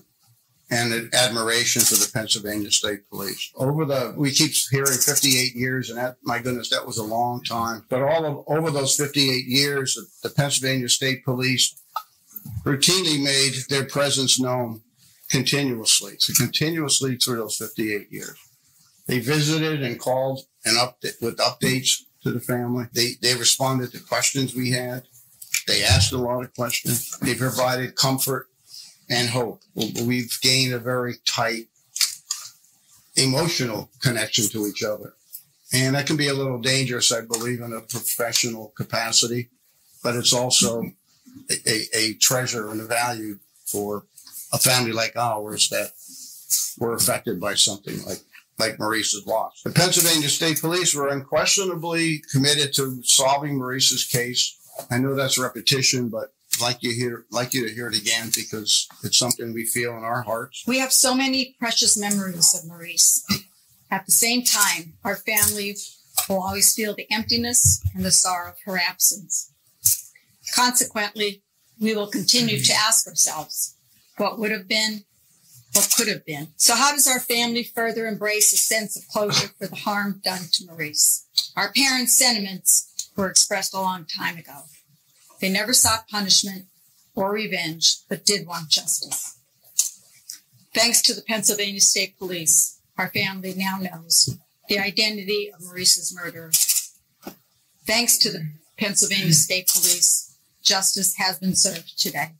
and 0.70 1.14
admiration 1.14 1.82
for 1.82 1.94
the 1.94 2.10
Pennsylvania 2.12 2.70
State 2.70 3.08
Police. 3.08 3.52
Over 3.54 3.84
the, 3.84 4.14
we 4.16 4.32
keep 4.32 4.52
hearing 4.70 4.98
58 4.98 5.54
years, 5.54 5.90
and 5.90 5.98
that, 5.98 6.16
my 6.22 6.40
goodness, 6.40 6.70
that 6.70 6.86
was 6.86 6.98
a 6.98 7.04
long 7.04 7.42
time. 7.44 7.84
But 7.88 8.02
all 8.02 8.24
of 8.24 8.44
over 8.48 8.70
those 8.70 8.96
58 8.96 9.46
years, 9.46 9.94
the, 9.94 10.28
the 10.28 10.34
Pennsylvania 10.34 10.88
State 10.88 11.24
Police 11.24 11.80
routinely 12.64 13.22
made 13.22 13.54
their 13.68 13.84
presence 13.84 14.40
known 14.40 14.82
continuously, 15.30 16.14
so 16.18 16.32
continuously 16.36 17.16
through 17.16 17.36
those 17.36 17.56
58 17.56 18.10
years. 18.10 18.36
They 19.06 19.20
visited 19.20 19.82
and 19.82 20.00
called 20.00 20.40
and 20.64 20.76
update 20.76 21.22
with 21.22 21.38
updates 21.38 22.02
to 22.24 22.32
the 22.32 22.40
family. 22.40 22.86
They 22.92 23.12
they 23.22 23.36
responded 23.36 23.92
to 23.92 24.00
questions 24.00 24.54
we 24.54 24.72
had. 24.72 25.04
They 25.68 25.84
asked 25.84 26.12
a 26.12 26.18
lot 26.18 26.44
of 26.44 26.52
questions. 26.54 27.16
They 27.18 27.34
provided 27.34 27.94
comfort 27.94 28.48
and 29.08 29.28
hope. 29.28 29.62
We've 29.74 30.38
gained 30.42 30.74
a 30.74 30.78
very 30.78 31.16
tight 31.24 31.68
emotional 33.16 33.90
connection 34.00 34.48
to 34.48 34.66
each 34.66 34.82
other. 34.82 35.14
And 35.72 35.94
that 35.94 36.06
can 36.06 36.16
be 36.16 36.28
a 36.28 36.34
little 36.34 36.60
dangerous, 36.60 37.12
I 37.12 37.22
believe, 37.22 37.60
in 37.60 37.72
a 37.72 37.80
professional 37.80 38.72
capacity, 38.76 39.48
but 40.02 40.14
it's 40.14 40.32
also 40.32 40.84
a, 41.50 41.96
a, 41.96 42.14
treasure 42.14 42.70
and 42.70 42.80
a 42.80 42.84
value 42.84 43.38
for 43.64 44.04
a 44.52 44.58
family 44.58 44.92
like 44.92 45.16
ours 45.16 45.68
that 45.70 45.92
were 46.78 46.94
affected 46.94 47.40
by 47.40 47.54
something 47.54 48.02
like 48.04 48.20
like 48.58 48.78
Marise's 48.78 49.26
loss. 49.26 49.60
The 49.62 49.70
Pennsylvania 49.70 50.30
State 50.30 50.62
Police 50.62 50.94
were 50.94 51.08
unquestionably 51.08 52.22
committed 52.32 52.72
to 52.74 53.02
solving 53.02 53.58
Marise's 53.58 54.04
case. 54.04 54.56
I 54.90 54.96
know 54.98 55.14
that's 55.14 55.36
repetition, 55.36 56.08
but 56.08 56.32
like 56.60 56.82
you 56.82 56.92
hear 56.92 57.24
like 57.30 57.54
you 57.54 57.68
to 57.68 57.74
hear 57.74 57.88
it 57.88 57.98
again 57.98 58.30
because 58.34 58.88
it's 59.02 59.18
something 59.18 59.52
we 59.52 59.64
feel 59.64 59.96
in 59.96 60.04
our 60.04 60.22
hearts. 60.22 60.64
We 60.66 60.78
have 60.78 60.92
so 60.92 61.14
many 61.14 61.56
precious 61.58 61.98
memories 61.98 62.54
of 62.54 62.70
Marise. 62.70 63.22
At 63.90 64.06
the 64.06 64.12
same 64.12 64.42
time, 64.42 64.94
our 65.04 65.16
family 65.16 65.76
will 66.28 66.42
always 66.42 66.74
feel 66.74 66.94
the 66.94 67.06
emptiness 67.10 67.82
and 67.94 68.04
the 68.04 68.10
sorrow 68.10 68.50
of 68.50 68.56
her 68.64 68.78
absence. 68.78 69.52
Consequently, 70.54 71.42
we 71.78 71.94
will 71.94 72.06
continue 72.06 72.58
to 72.60 72.72
ask 72.72 73.06
ourselves 73.06 73.76
what 74.16 74.38
would 74.38 74.50
have 74.50 74.66
been, 74.66 75.04
what 75.74 75.92
could 75.96 76.08
have 76.08 76.24
been. 76.24 76.48
So, 76.56 76.74
how 76.74 76.92
does 76.92 77.06
our 77.06 77.20
family 77.20 77.62
further 77.62 78.06
embrace 78.06 78.52
a 78.52 78.56
sense 78.56 78.96
of 78.96 79.06
closure 79.08 79.50
for 79.58 79.66
the 79.66 79.76
harm 79.76 80.20
done 80.24 80.42
to 80.52 80.64
Marise? 80.64 81.24
Our 81.56 81.72
parents' 81.72 82.16
sentiments 82.16 83.10
were 83.16 83.28
expressed 83.28 83.74
a 83.74 83.80
long 83.80 84.04
time 84.06 84.38
ago. 84.38 84.62
They 85.40 85.50
never 85.50 85.72
sought 85.72 86.08
punishment 86.08 86.66
or 87.14 87.32
revenge, 87.32 87.96
but 88.08 88.24
did 88.24 88.46
want 88.46 88.68
justice. 88.68 89.38
Thanks 90.74 91.00
to 91.02 91.14
the 91.14 91.22
Pennsylvania 91.22 91.80
State 91.80 92.18
Police, 92.18 92.80
our 92.98 93.08
family 93.08 93.54
now 93.56 93.78
knows 93.80 94.36
the 94.68 94.78
identity 94.78 95.50
of 95.52 95.64
Marise's 95.64 96.14
murderer. 96.14 96.50
Thanks 97.86 98.18
to 98.18 98.30
the 98.30 98.50
Pennsylvania 98.78 99.32
State 99.32 99.70
Police, 99.72 100.36
justice 100.62 101.16
has 101.16 101.38
been 101.38 101.54
served 101.54 101.98
today. 101.98 102.32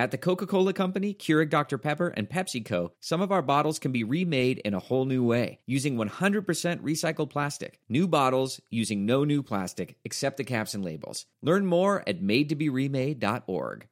At 0.00 0.12
the 0.12 0.18
Coca 0.18 0.46
Cola 0.46 0.72
Company, 0.72 1.12
Keurig 1.12 1.50
Dr. 1.50 1.76
Pepper, 1.76 2.14
and 2.16 2.30
PepsiCo, 2.30 2.92
some 3.00 3.20
of 3.20 3.32
our 3.32 3.42
bottles 3.42 3.80
can 3.80 3.90
be 3.90 4.04
remade 4.04 4.58
in 4.58 4.72
a 4.72 4.78
whole 4.78 5.04
new 5.04 5.24
way 5.24 5.58
using 5.66 5.96
100% 5.96 6.44
recycled 6.44 7.30
plastic. 7.30 7.80
New 7.88 8.06
bottles 8.06 8.60
using 8.70 9.04
no 9.04 9.24
new 9.24 9.42
plastic 9.42 9.96
except 10.04 10.36
the 10.36 10.44
caps 10.44 10.72
and 10.72 10.84
labels. 10.84 11.26
Learn 11.42 11.66
more 11.66 12.08
at 12.08 12.22
madetoberemade.org. 12.22 13.88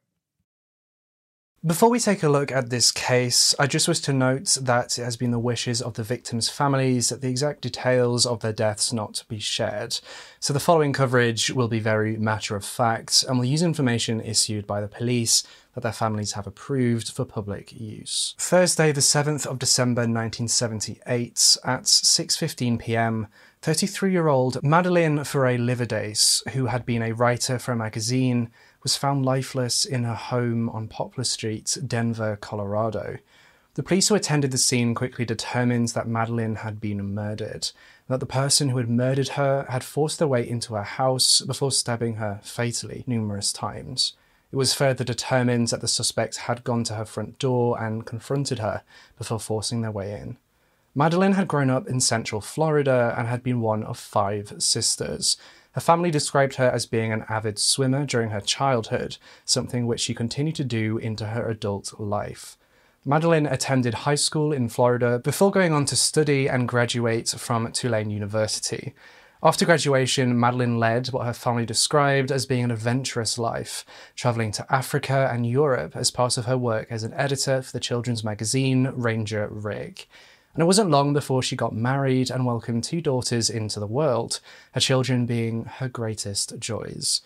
Before 1.65 1.89
we 1.89 1.99
take 1.99 2.21
a 2.21 2.29
look 2.29 2.51
at 2.51 2.69
this 2.69 2.91
case, 2.91 3.55
I 3.57 3.65
just 3.65 3.87
wish 3.87 3.99
to 4.01 4.13
note 4.13 4.59
that 4.61 4.99
it 4.99 5.03
has 5.03 5.17
been 5.17 5.31
the 5.31 5.39
wishes 5.39 5.81
of 5.81 5.95
the 5.95 6.03
victims' 6.03 6.49
families 6.49 7.09
that 7.09 7.21
the 7.21 7.29
exact 7.29 7.61
details 7.61 8.27
of 8.27 8.41
their 8.41 8.53
deaths 8.53 8.93
not 8.93 9.23
be 9.27 9.39
shared. 9.39 9.99
So 10.39 10.53
the 10.53 10.59
following 10.59 10.93
coverage 10.93 11.49
will 11.49 11.67
be 11.67 11.79
very 11.79 12.15
matter 12.15 12.55
of 12.55 12.63
fact 12.63 13.25
and 13.27 13.39
will 13.39 13.45
use 13.45 13.63
information 13.63 14.21
issued 14.21 14.67
by 14.67 14.81
the 14.81 14.87
police 14.87 15.43
that 15.73 15.81
their 15.81 15.91
families 15.91 16.33
have 16.33 16.45
approved 16.45 17.09
for 17.09 17.25
public 17.25 17.73
use. 17.73 18.35
Thursday, 18.37 18.91
the 18.91 19.01
7th 19.01 19.47
of 19.47 19.57
December 19.57 20.01
1978 20.01 21.57
at 21.63 21.83
6:15 21.83 22.79
p.m., 22.79 23.27
33-year-old 23.63 24.63
Madeleine 24.63 25.23
Ferre 25.23 25.57
Livaudais, 25.57 26.47
who 26.49 26.67
had 26.67 26.85
been 26.85 27.01
a 27.01 27.13
writer 27.13 27.57
for 27.57 27.71
a 27.71 27.75
magazine, 27.75 28.51
was 28.83 28.97
found 28.97 29.25
lifeless 29.25 29.85
in 29.85 30.03
her 30.03 30.15
home 30.15 30.69
on 30.69 30.87
Poplar 30.87 31.23
Street, 31.23 31.77
Denver, 31.85 32.37
Colorado. 32.39 33.17
The 33.75 33.83
police 33.83 34.07
who 34.07 34.15
attended 34.15 34.51
the 34.51 34.57
scene 34.57 34.95
quickly 34.95 35.23
determined 35.23 35.89
that 35.89 36.07
Madeleine 36.07 36.55
had 36.55 36.81
been 36.81 37.13
murdered, 37.13 37.69
that 38.07 38.19
the 38.19 38.25
person 38.25 38.69
who 38.69 38.77
had 38.77 38.89
murdered 38.89 39.29
her 39.29 39.65
had 39.69 39.83
forced 39.83 40.19
their 40.19 40.27
way 40.27 40.47
into 40.47 40.73
her 40.73 40.83
house 40.83 41.41
before 41.41 41.71
stabbing 41.71 42.15
her 42.15 42.39
fatally 42.43 43.03
numerous 43.05 43.53
times. 43.53 44.13
It 44.51 44.55
was 44.55 44.73
further 44.73 45.03
determined 45.03 45.67
that 45.67 45.81
the 45.81 45.87
suspects 45.87 46.37
had 46.37 46.63
gone 46.63 46.83
to 46.85 46.95
her 46.95 47.05
front 47.05 47.37
door 47.37 47.81
and 47.81 48.05
confronted 48.05 48.59
her 48.59 48.83
before 49.17 49.39
forcing 49.39 49.81
their 49.81 49.91
way 49.91 50.19
in. 50.19 50.37
Madeleine 50.95 51.33
had 51.33 51.47
grown 51.47 51.69
up 51.69 51.87
in 51.87 51.99
central 51.99 52.41
Florida 52.41 53.13
and 53.15 53.27
had 53.27 53.43
been 53.43 53.61
one 53.61 53.83
of 53.83 53.99
five 53.99 54.53
sisters. 54.57 55.37
Her 55.77 55.81
family 55.81 56.09
described 56.09 56.55
her 56.55 56.71
as 56.71 56.87
being 56.87 57.13
an 57.13 57.23
avid 57.29 57.59
swimmer 57.59 58.03
during 58.03 58.31
her 58.31 58.41
childhood, 58.41 59.17
something 59.45 59.85
which 59.85 59.99
she 59.99 60.15
continued 60.15 60.55
to 60.55 60.63
do 60.63 60.97
into 60.97 61.27
her 61.27 61.47
adult 61.47 61.99
life. 61.99 62.57
Madeleine 63.05 63.45
attended 63.45 63.93
high 63.93 64.15
school 64.15 64.51
in 64.51 64.69
Florida 64.69 65.19
before 65.19 65.51
going 65.51 65.73
on 65.73 65.85
to 65.85 65.95
study 65.95 66.47
and 66.47 66.67
graduate 66.67 67.29
from 67.29 67.71
Tulane 67.71 68.09
University. 68.09 68.95
After 69.43 69.65
graduation, 69.65 70.39
Madeleine 70.39 70.79
led 70.79 71.09
what 71.09 71.27
her 71.27 71.33
family 71.33 71.67
described 71.67 72.31
as 72.31 72.47
being 72.47 72.63
an 72.63 72.71
adventurous 72.71 73.37
life, 73.37 73.85
traveling 74.15 74.51
to 74.53 74.73
Africa 74.73 75.29
and 75.31 75.45
Europe 75.45 75.95
as 75.95 76.09
part 76.09 76.39
of 76.39 76.45
her 76.45 76.57
work 76.57 76.87
as 76.89 77.03
an 77.03 77.13
editor 77.13 77.61
for 77.61 77.71
the 77.71 77.79
children's 77.79 78.23
magazine 78.23 78.91
Ranger 78.95 79.47
Rick. 79.51 80.09
And 80.57 80.63
it 80.63 80.65
wasn't 80.65 80.89
long 80.89 81.13
before 81.13 81.43
she 81.43 81.55
got 81.55 81.75
married 81.75 82.31
and 82.31 82.43
welcomed 82.43 82.83
two 82.83 82.99
daughters 82.99 83.47
into 83.47 83.79
the 83.79 83.85
world, 83.85 84.39
her 84.71 84.81
children 84.81 85.27
being 85.27 85.65
her 85.65 85.87
greatest 85.87 86.57
joys. 86.57 87.21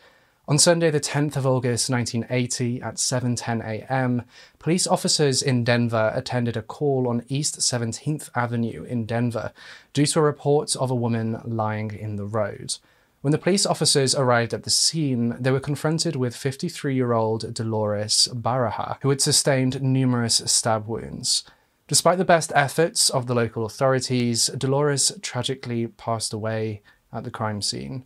On 0.49 0.57
Sunday, 0.57 0.91
the 0.91 0.99
10th 0.99 1.37
of 1.37 1.47
August 1.47 1.89
1980 1.89 2.81
at 2.81 2.95
7:10 2.95 3.65
a.m., 3.65 4.23
police 4.59 4.85
officers 4.85 5.41
in 5.41 5.63
Denver 5.63 6.11
attended 6.13 6.57
a 6.57 6.61
call 6.61 7.07
on 7.07 7.23
East 7.29 7.59
17th 7.59 8.29
Avenue 8.35 8.83
in 8.83 9.05
Denver 9.05 9.53
due 9.93 10.07
to 10.07 10.19
a 10.19 10.23
report 10.23 10.75
of 10.75 10.91
a 10.91 10.95
woman 10.95 11.39
lying 11.45 11.93
in 11.93 12.17
the 12.17 12.25
road. 12.25 12.75
When 13.21 13.31
the 13.31 13.37
police 13.37 13.65
officers 13.65 14.13
arrived 14.13 14.53
at 14.53 14.63
the 14.63 14.69
scene, 14.69 15.37
they 15.39 15.51
were 15.51 15.61
confronted 15.61 16.17
with 16.17 16.35
53-year-old 16.35 17.53
Dolores 17.53 18.27
Baraja, 18.33 18.97
who 19.03 19.09
had 19.09 19.21
sustained 19.21 19.81
numerous 19.81 20.41
stab 20.47 20.85
wounds. 20.85 21.45
Despite 21.91 22.19
the 22.19 22.23
best 22.23 22.53
efforts 22.55 23.09
of 23.09 23.27
the 23.27 23.35
local 23.35 23.65
authorities, 23.65 24.47
Dolores 24.57 25.11
tragically 25.21 25.87
passed 25.87 26.31
away 26.31 26.83
at 27.11 27.25
the 27.25 27.29
crime 27.29 27.61
scene. 27.61 28.05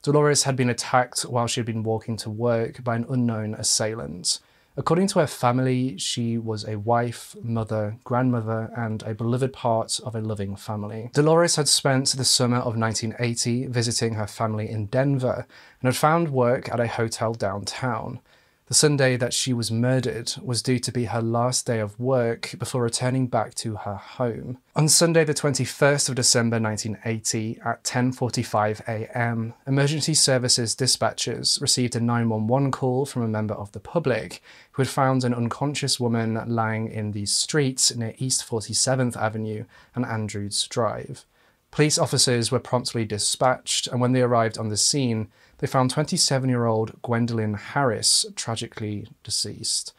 Dolores 0.00 0.44
had 0.44 0.56
been 0.56 0.70
attacked 0.70 1.20
while 1.20 1.46
she 1.46 1.60
had 1.60 1.66
been 1.66 1.82
walking 1.82 2.16
to 2.16 2.30
work 2.30 2.82
by 2.82 2.96
an 2.96 3.04
unknown 3.10 3.52
assailant. 3.52 4.38
According 4.78 5.08
to 5.08 5.18
her 5.18 5.26
family, 5.26 5.98
she 5.98 6.38
was 6.38 6.66
a 6.66 6.78
wife, 6.78 7.36
mother, 7.42 7.98
grandmother, 8.04 8.70
and 8.74 9.02
a 9.02 9.14
beloved 9.14 9.52
part 9.52 10.00
of 10.02 10.14
a 10.14 10.22
loving 10.22 10.56
family. 10.56 11.10
Dolores 11.12 11.56
had 11.56 11.68
spent 11.68 12.08
the 12.16 12.24
summer 12.24 12.56
of 12.56 12.78
1980 12.78 13.66
visiting 13.66 14.14
her 14.14 14.26
family 14.26 14.70
in 14.70 14.86
Denver 14.86 15.46
and 15.82 15.88
had 15.88 15.96
found 15.96 16.30
work 16.30 16.70
at 16.70 16.80
a 16.80 16.86
hotel 16.86 17.34
downtown. 17.34 18.20
The 18.68 18.74
Sunday 18.74 19.16
that 19.18 19.32
she 19.32 19.52
was 19.52 19.70
murdered 19.70 20.32
was 20.42 20.60
due 20.60 20.80
to 20.80 20.90
be 20.90 21.04
her 21.04 21.22
last 21.22 21.66
day 21.66 21.78
of 21.78 22.00
work 22.00 22.56
before 22.58 22.82
returning 22.82 23.28
back 23.28 23.54
to 23.56 23.76
her 23.76 23.94
home. 23.94 24.58
On 24.74 24.88
Sunday 24.88 25.22
the 25.22 25.34
21st 25.34 26.08
of 26.08 26.16
December 26.16 26.58
1980 26.58 27.60
at 27.64 27.84
10:45 27.84 28.80
a.m., 28.88 29.54
emergency 29.68 30.14
services 30.14 30.74
dispatchers 30.74 31.60
received 31.60 31.94
a 31.94 32.00
911 32.00 32.72
call 32.72 33.06
from 33.06 33.22
a 33.22 33.28
member 33.28 33.54
of 33.54 33.70
the 33.70 33.78
public 33.78 34.42
who 34.72 34.82
had 34.82 34.90
found 34.90 35.22
an 35.22 35.32
unconscious 35.32 36.00
woman 36.00 36.34
lying 36.48 36.90
in 36.90 37.12
the 37.12 37.26
streets 37.26 37.94
near 37.94 38.14
East 38.18 38.44
47th 38.44 39.16
Avenue 39.16 39.64
and 39.94 40.04
Andrews 40.04 40.66
Drive. 40.66 41.24
Police 41.70 41.98
officers 41.98 42.50
were 42.50 42.58
promptly 42.58 43.04
dispatched, 43.04 43.86
and 43.86 44.00
when 44.00 44.10
they 44.10 44.22
arrived 44.22 44.58
on 44.58 44.70
the 44.70 44.76
scene, 44.76 45.28
they 45.58 45.66
found 45.66 45.90
27 45.90 46.48
year 46.48 46.66
old 46.66 47.00
Gwendolyn 47.02 47.54
Harris 47.54 48.26
tragically 48.34 49.08
deceased. 49.22 49.92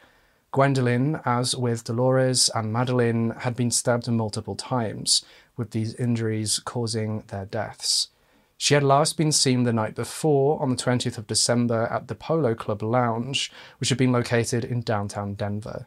Gwendolyn, 0.50 1.20
as 1.24 1.54
with 1.54 1.84
Dolores 1.84 2.48
and 2.54 2.72
Madeleine, 2.72 3.30
had 3.40 3.54
been 3.54 3.70
stabbed 3.70 4.08
multiple 4.08 4.56
times, 4.56 5.24
with 5.56 5.72
these 5.72 5.94
injuries 5.94 6.58
causing 6.58 7.24
their 7.26 7.44
deaths. 7.44 8.08
She 8.56 8.74
had 8.74 8.82
last 8.82 9.16
been 9.16 9.30
seen 9.30 9.64
the 9.64 9.72
night 9.72 9.94
before, 9.94 10.60
on 10.60 10.70
the 10.70 10.76
20th 10.76 11.18
of 11.18 11.26
December, 11.26 11.86
at 11.90 12.08
the 12.08 12.14
Polo 12.14 12.54
Club 12.54 12.82
Lounge, 12.82 13.52
which 13.78 13.90
had 13.90 13.98
been 13.98 14.10
located 14.10 14.64
in 14.64 14.80
downtown 14.80 15.34
Denver. 15.34 15.86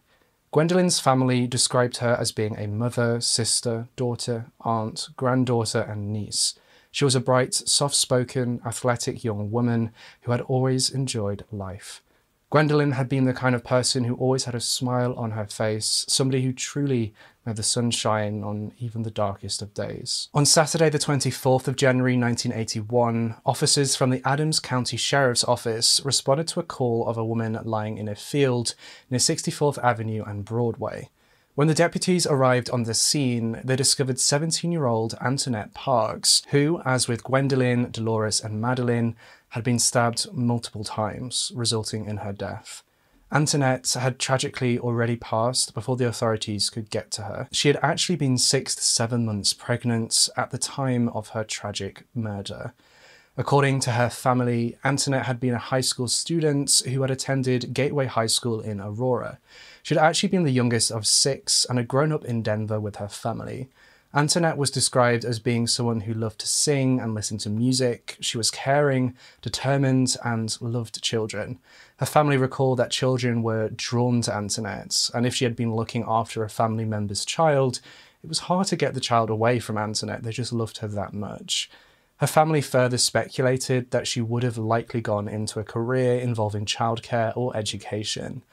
Gwendolyn's 0.51 0.99
family 0.99 1.47
described 1.47 1.97
her 1.97 2.15
as 2.19 2.31
being 2.31 2.57
a 2.57 2.67
mother, 2.67 3.19
sister, 3.19 3.87
daughter, 3.95 4.51
aunt, 4.61 5.09
granddaughter, 5.17 5.81
and 5.81 6.13
niece. 6.13 6.55
She 6.91 7.05
was 7.05 7.15
a 7.15 7.21
bright, 7.21 7.53
soft 7.53 7.95
spoken, 7.95 8.61
athletic 8.65 9.23
young 9.23 9.49
woman 9.49 9.91
who 10.21 10.31
had 10.31 10.41
always 10.41 10.89
enjoyed 10.89 11.45
life. 11.51 12.03
Gwendolyn 12.51 12.91
had 12.91 13.07
been 13.07 13.23
the 13.23 13.33
kind 13.33 13.55
of 13.55 13.63
person 13.63 14.03
who 14.03 14.15
always 14.15 14.43
had 14.43 14.55
a 14.55 14.59
smile 14.59 15.13
on 15.13 15.31
her 15.31 15.45
face, 15.45 16.05
somebody 16.09 16.41
who 16.41 16.51
truly 16.51 17.13
made 17.45 17.55
the 17.55 17.63
sun 17.63 17.91
shine 17.91 18.43
on 18.43 18.73
even 18.77 19.03
the 19.03 19.09
darkest 19.09 19.61
of 19.61 19.73
days. 19.73 20.27
On 20.33 20.45
Saturday, 20.45 20.89
the 20.89 20.99
24th 20.99 21.69
of 21.69 21.77
January 21.77 22.17
1981, 22.17 23.37
officers 23.45 23.95
from 23.95 24.09
the 24.09 24.21
Adams 24.27 24.59
County 24.59 24.97
Sheriff's 24.97 25.45
Office 25.45 26.01
responded 26.03 26.49
to 26.49 26.59
a 26.59 26.63
call 26.63 27.07
of 27.07 27.17
a 27.17 27.23
woman 27.23 27.57
lying 27.63 27.97
in 27.97 28.09
a 28.09 28.15
field 28.15 28.75
near 29.09 29.17
64th 29.17 29.81
Avenue 29.81 30.25
and 30.25 30.43
Broadway. 30.43 31.09
When 31.53 31.67
the 31.67 31.73
deputies 31.73 32.25
arrived 32.25 32.69
on 32.69 32.83
the 32.83 32.93
scene, 32.93 33.59
they 33.63 33.75
discovered 33.75 34.19
17 34.19 34.71
year 34.71 34.85
old 34.85 35.15
Antoinette 35.19 35.73
Parks, 35.73 36.43
who, 36.51 36.81
as 36.85 37.09
with 37.09 37.25
Gwendolyn, 37.25 37.91
Dolores, 37.91 38.39
and 38.39 38.61
Madeleine, 38.61 39.17
had 39.49 39.63
been 39.63 39.77
stabbed 39.77 40.31
multiple 40.31 40.85
times, 40.85 41.51
resulting 41.53 42.05
in 42.05 42.17
her 42.17 42.31
death. 42.31 42.83
Antoinette 43.33 43.91
had 43.99 44.17
tragically 44.17 44.79
already 44.79 45.17
passed 45.17 45.73
before 45.73 45.97
the 45.97 46.07
authorities 46.07 46.69
could 46.69 46.89
get 46.89 47.11
to 47.11 47.23
her. 47.23 47.49
She 47.51 47.67
had 47.67 47.79
actually 47.81 48.15
been 48.15 48.37
six 48.37 48.73
to 48.75 48.83
seven 48.83 49.25
months 49.25 49.53
pregnant 49.53 50.29
at 50.37 50.51
the 50.51 50.57
time 50.57 51.09
of 51.09 51.29
her 51.29 51.43
tragic 51.43 52.05
murder. 52.15 52.73
According 53.37 53.79
to 53.81 53.91
her 53.91 54.09
family, 54.09 54.77
Antoinette 54.83 55.25
had 55.25 55.39
been 55.39 55.53
a 55.53 55.57
high 55.57 55.81
school 55.81 56.07
student 56.07 56.81
who 56.85 57.01
had 57.01 57.11
attended 57.11 57.73
Gateway 57.73 58.05
High 58.05 58.27
School 58.27 58.59
in 58.59 58.79
Aurora. 58.81 59.39
She 59.83 59.95
had 59.95 60.03
actually 60.03 60.29
been 60.29 60.43
the 60.43 60.51
youngest 60.51 60.91
of 60.91 61.07
six 61.07 61.65
and 61.65 61.77
had 61.77 61.87
grown 61.87 62.11
up 62.11 62.25
in 62.25 62.43
Denver 62.43 62.79
with 62.79 62.97
her 62.97 63.07
family. 63.07 63.69
Antoinette 64.13 64.57
was 64.57 64.69
described 64.69 65.23
as 65.23 65.39
being 65.39 65.67
someone 65.67 66.01
who 66.01 66.13
loved 66.13 66.39
to 66.41 66.47
sing 66.47 66.99
and 66.99 67.15
listen 67.15 67.37
to 67.39 67.49
music. 67.49 68.17
She 68.19 68.37
was 68.37 68.51
caring, 68.51 69.15
determined, 69.41 70.17
and 70.23 70.55
loved 70.59 71.01
children. 71.01 71.59
Her 71.97 72.05
family 72.05 72.35
recalled 72.35 72.79
that 72.79 72.91
children 72.91 73.41
were 73.41 73.69
drawn 73.69 74.21
to 74.23 74.35
Antoinette, 74.35 75.09
and 75.13 75.25
if 75.25 75.33
she 75.33 75.45
had 75.45 75.55
been 75.55 75.73
looking 75.73 76.03
after 76.05 76.43
a 76.43 76.49
family 76.49 76.83
member's 76.83 77.23
child, 77.23 77.79
it 78.21 78.27
was 78.27 78.39
hard 78.39 78.67
to 78.67 78.75
get 78.75 78.93
the 78.93 78.99
child 78.99 79.29
away 79.29 79.59
from 79.59 79.77
Antoinette. 79.77 80.23
They 80.23 80.31
just 80.31 80.51
loved 80.51 80.79
her 80.79 80.87
that 80.89 81.13
much. 81.13 81.71
Her 82.17 82.27
family 82.27 82.61
further 82.61 82.97
speculated 82.97 83.91
that 83.91 84.07
she 84.07 84.21
would 84.21 84.43
have 84.43 84.57
likely 84.57 85.01
gone 85.01 85.27
into 85.27 85.59
a 85.59 85.63
career 85.63 86.19
involving 86.19 86.65
childcare 86.65 87.35
or 87.35 87.55
education. 87.55 88.43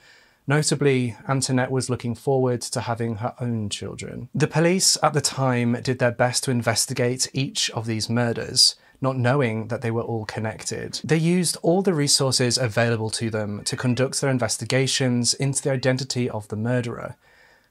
Notably, 0.49 1.15
Antoinette 1.29 1.71
was 1.71 1.91
looking 1.91 2.15
forward 2.15 2.63
to 2.63 2.81
having 2.81 3.17
her 3.17 3.35
own 3.39 3.69
children. 3.69 4.31
The 4.35 4.47
police 4.47 4.97
at 5.03 5.13
the 5.13 5.21
time 5.21 5.75
did 5.83 5.99
their 5.99 6.11
best 6.11 6.43
to 6.45 6.51
investigate 6.51 7.29
each 7.35 7.69
of 7.73 7.85
these 7.85 8.09
murders, 8.09 8.75
not 9.03 9.19
knowing 9.19 9.69
that 9.69 9.83
they 9.83 9.91
were 9.91 10.03
all 10.03 10.25
connected. 10.25 11.01
They 11.05 11.19
used 11.19 11.59
all 11.61 11.83
the 11.83 11.93
resources 11.93 12.57
available 12.57 13.11
to 13.11 13.29
them 13.29 13.63
to 13.65 13.77
conduct 13.77 14.23
their 14.23 14.31
investigations 14.31 15.35
into 15.35 15.63
the 15.63 15.71
identity 15.71 16.31
of 16.31 16.49
the 16.49 16.57
murderer. 16.57 17.17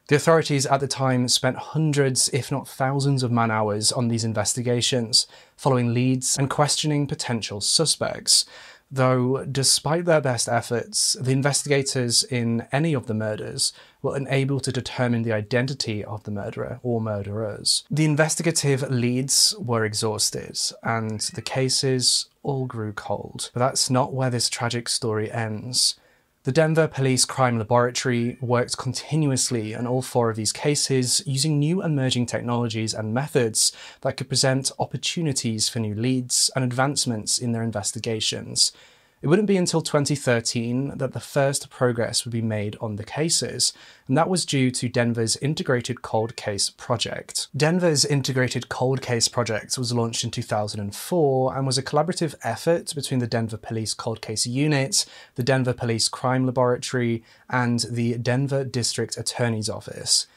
The 0.08 0.16
authorities 0.16 0.68
at 0.68 0.80
the 0.80 0.88
time 0.88 1.28
spent 1.28 1.58
hundreds, 1.58 2.30
if 2.30 2.50
not 2.52 2.68
thousands, 2.68 3.24
of 3.24 3.32
man 3.32 3.50
hours 3.50 3.92
on 3.92 4.08
these 4.08 4.24
investigations, 4.24 5.28
following 5.58 5.94
leads 5.96 6.38
and 6.38 6.50
questioning 6.50 7.08
potential 7.08 7.60
suspects. 7.60 8.46
Though, 8.90 9.44
despite 9.46 10.06
their 10.06 10.22
best 10.22 10.48
efforts, 10.48 11.18
the 11.20 11.32
investigators 11.32 12.24
in 12.24 12.68
any 12.72 12.94
of 12.94 13.08
the 13.08 13.14
murders 13.14 13.74
were 14.02 14.16
unable 14.16 14.60
to 14.62 14.72
determine 14.72 15.24
the 15.24 15.34
identity 15.34 16.04
of 16.06 16.24
the 16.24 16.32
murderer 16.32 16.80
or 16.84 17.02
murderers. 17.02 17.84
The 17.92 18.06
investigative 18.06 18.90
leads 18.90 19.54
were 19.60 19.84
exhausted, 19.84 20.58
and 20.84 21.20
the 21.20 21.42
cases 21.42 22.28
all 22.44 22.66
grew 22.66 22.94
cold. 22.94 23.52
But 23.54 23.60
that's 23.60 23.90
not 23.90 24.14
where 24.14 24.30
this 24.30 24.50
tragic 24.50 24.88
story 24.88 25.30
ends. 25.32 25.96
The 26.48 26.54
Denver 26.54 26.88
Police 26.88 27.26
Crime 27.26 27.58
Laboratory 27.58 28.38
worked 28.40 28.78
continuously 28.78 29.76
on 29.76 29.86
all 29.86 30.02
four 30.02 30.30
of 30.30 30.38
these 30.38 30.54
cases 30.54 31.22
using 31.26 31.60
new 31.60 31.84
emerging 31.84 32.28
technologies 32.28 32.94
and 32.94 33.14
methods 33.14 33.74
that 34.00 34.16
could 34.16 34.30
present 34.30 34.72
opportunities 34.80 35.68
for 35.68 35.80
new 35.80 35.94
leads 35.94 36.50
and 36.56 36.64
advancements 36.64 37.38
in 37.38 37.52
their 37.52 37.64
investigations. 37.64 38.72
It 39.20 39.28
wouldn't 39.28 39.48
be 39.48 39.58
until 39.58 39.82
2013 39.82 41.00
that 41.00 41.14
the 41.14 41.20
first 41.20 41.72
progress 41.72 42.24
would 42.24 42.32
be 42.32 42.42
made 42.42 42.78
on 42.80 42.98
the 42.98 43.04
cases, 43.04 43.74
and 44.08 44.16
that 44.16 44.30
was 44.30 44.46
due 44.46 44.70
to 44.70 44.88
Denver's 44.88 45.36
Integrated 45.38 46.04
Cold 46.04 46.36
Case 46.36 46.70
Project. 46.70 47.48
Denver's 47.58 48.06
Integrated 48.06 48.70
Cold 48.70 49.02
Case 49.02 49.28
Project 49.28 49.76
was 49.76 49.92
launched 49.92 50.24
in 50.24 50.30
2004 50.30 51.58
and 51.58 51.66
was 51.66 51.80
a 51.80 51.84
collaborative 51.84 52.36
effort 52.44 52.94
between 52.94 53.20
the 53.20 53.26
Denver 53.26 53.58
Police 53.58 53.96
Cold 53.96 54.22
Case 54.22 54.46
Unit, 54.46 55.04
the 55.34 55.42
Denver 55.42 55.74
Police 55.74 56.10
Crime 56.10 56.46
Laboratory, 56.46 57.24
and 57.50 57.88
the 57.90 58.20
Denver 58.20 58.64
District 58.64 59.18
Attorney's 59.18 59.68
Office. 59.68 60.28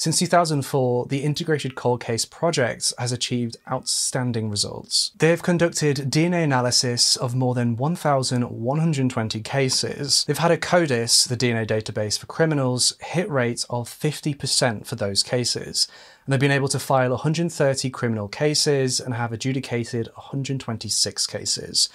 Since 0.00 0.18
2004, 0.20 1.08
the 1.08 1.22
Integrated 1.22 1.74
Cold 1.74 2.02
Case 2.02 2.24
Project 2.24 2.94
has 2.96 3.12
achieved 3.12 3.58
outstanding 3.70 4.48
results. 4.48 5.10
They 5.18 5.28
have 5.28 5.42
conducted 5.42 6.10
DNA 6.10 6.42
analysis 6.42 7.16
of 7.16 7.34
more 7.34 7.52
than 7.52 7.76
1,120 7.76 9.40
cases. 9.42 10.24
They've 10.24 10.38
had 10.38 10.52
a 10.52 10.56
CODIS, 10.56 11.28
the 11.28 11.36
DNA 11.36 11.66
database 11.66 12.18
for 12.18 12.24
criminals, 12.24 12.94
hit 13.02 13.28
rate 13.28 13.66
of 13.68 13.90
50% 13.90 14.86
for 14.86 14.96
those 14.96 15.22
cases. 15.22 15.86
And 16.24 16.32
they've 16.32 16.40
been 16.40 16.50
able 16.50 16.68
to 16.68 16.78
file 16.78 17.10
130 17.10 17.90
criminal 17.90 18.28
cases 18.28 19.00
and 19.00 19.12
have 19.12 19.32
adjudicated 19.32 20.08
126 20.14 21.26
cases 21.26 21.90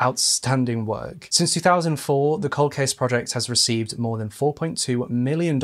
outstanding 0.00 0.86
work. 0.86 1.28
Since 1.30 1.54
2004, 1.54 2.38
the 2.38 2.48
Cold 2.48 2.74
Case 2.74 2.94
Project 2.94 3.32
has 3.32 3.50
received 3.50 3.98
more 3.98 4.18
than 4.18 4.28
$4.2 4.28 5.08
million 5.10 5.60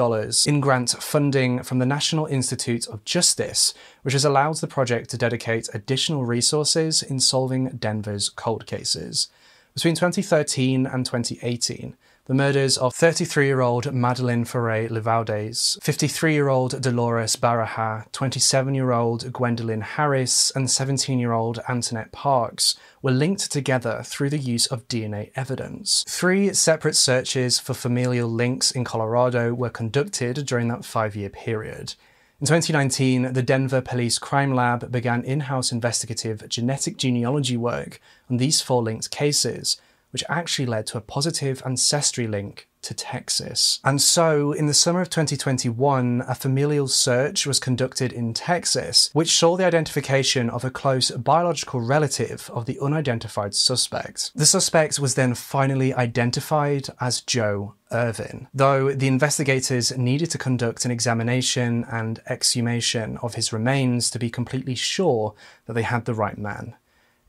in 0.47 0.61
grant 0.61 0.90
funding 0.90 1.62
from 1.62 1.79
the 1.79 1.87
National 1.87 2.27
Institute 2.27 2.87
of 2.88 3.05
Justice, 3.05 3.75
which 4.03 4.14
has 4.14 4.25
allowed 4.25 4.57
the 4.57 4.66
project 4.66 5.11
to 5.11 5.18
dedicate 5.18 5.68
additional 5.73 6.25
resources 6.25 7.03
in 7.03 7.20
solving 7.20 7.68
Denver's 7.77 8.29
cold 8.29 8.66
cases. 8.66 9.29
Between 9.75 9.94
2013 9.94 10.87
and 10.87 11.05
2018, 11.05 11.97
the 12.27 12.35
murders 12.35 12.79
of 12.79 12.95
33 12.95 13.45
year 13.45 13.61
old 13.61 13.93
Madeleine 13.93 14.47
Ferré 14.47 14.89
Livaudais, 14.89 15.77
53 15.83 16.33
year 16.33 16.49
old 16.49 16.81
Dolores 16.81 17.37
Baraja, 17.37 18.11
27 18.13 18.75
year 18.75 18.93
old 18.93 19.31
Gwendolyn 19.31 19.83
Harris, 19.83 20.51
and 20.57 20.71
17 20.71 21.19
year 21.19 21.33
old 21.33 21.61
Antoinette 21.69 22.13
Parks 22.13 22.77
were 23.03 23.11
linked 23.11 23.53
together 23.53 24.01
through 24.03 24.31
the 24.31 24.39
use 24.39 24.67
of 24.67 24.89
DNA 24.89 25.33
evidence. 25.37 26.03
Three 26.09 26.55
separate 26.55 26.97
searches 26.97 27.59
for 27.59 27.75
familial 27.75 28.31
links 28.31 28.71
in 28.71 28.85
Colorado 28.85 29.53
were 29.53 29.69
conducted 29.69 30.47
during 30.47 30.69
that 30.69 30.87
five 30.87 31.15
year 31.15 31.29
period. 31.29 31.95
In 32.41 32.47
2019, 32.47 33.35
the 33.35 33.43
Denver 33.43 33.83
Police 33.83 34.19
Crime 34.19 34.55
Lab 34.55 34.91
began 34.91 35.23
in 35.25 35.41
house 35.41 35.71
investigative 35.71 36.49
genetic 36.49 36.97
genealogy 36.97 37.59
work 37.59 38.01
on 38.31 38.39
these 38.39 38.63
four 38.63 38.83
linked 38.83 39.11
cases, 39.11 39.79
which 40.14 40.24
actually 40.29 40.64
led 40.64 40.87
to 40.87 40.96
a 40.96 41.00
positive 41.00 41.61
ancestry 41.66 42.29
link 42.29 42.68
to 42.83 42.94
Texas. 42.94 43.81
And 43.83 44.00
so, 44.00 44.53
in 44.53 44.66
the 44.66 44.74
summer 44.74 45.00
of 45.00 45.11
2021, 45.11 46.22
a 46.29 46.35
familial 46.37 46.87
search 46.87 47.46
was 47.46 47.59
conducted 47.59 48.12
in 48.12 48.33
Texas, 48.33 49.11
which 49.12 49.37
saw 49.37 49.57
the 49.57 49.64
identification 49.64 50.48
of 50.48 50.64
a 50.64 50.70
close 50.70 51.11
biological 51.11 51.81
relative 51.81 52.48
of 52.55 52.66
the 52.66 52.79
unidentified 52.81 53.55
suspect. 53.57 54.31
The 54.37 54.46
suspect 54.46 55.00
was 55.00 55.16
then 55.16 55.35
finally 55.35 55.92
identified 55.92 56.88
as 57.00 57.20
Joe 57.20 57.74
Irvin, 57.90 58.46
though 58.55 58.92
the 58.92 59.09
investigators 59.09 59.96
needed 59.96 60.31
to 60.31 60.38
conduct 60.38 60.85
an 60.85 60.92
examination 60.92 61.85
and 61.90 62.20
exhumation 62.29 63.18
of 63.18 63.35
his 63.35 63.53
remains 63.53 64.11
to 64.11 64.18
be 64.20 64.31
completely 64.31 64.77
sure 64.77 65.35
that 65.66 65.72
they 65.72 65.83
had 65.83 66.05
the 66.05 66.14
right 66.14 66.38
man. 66.38 66.77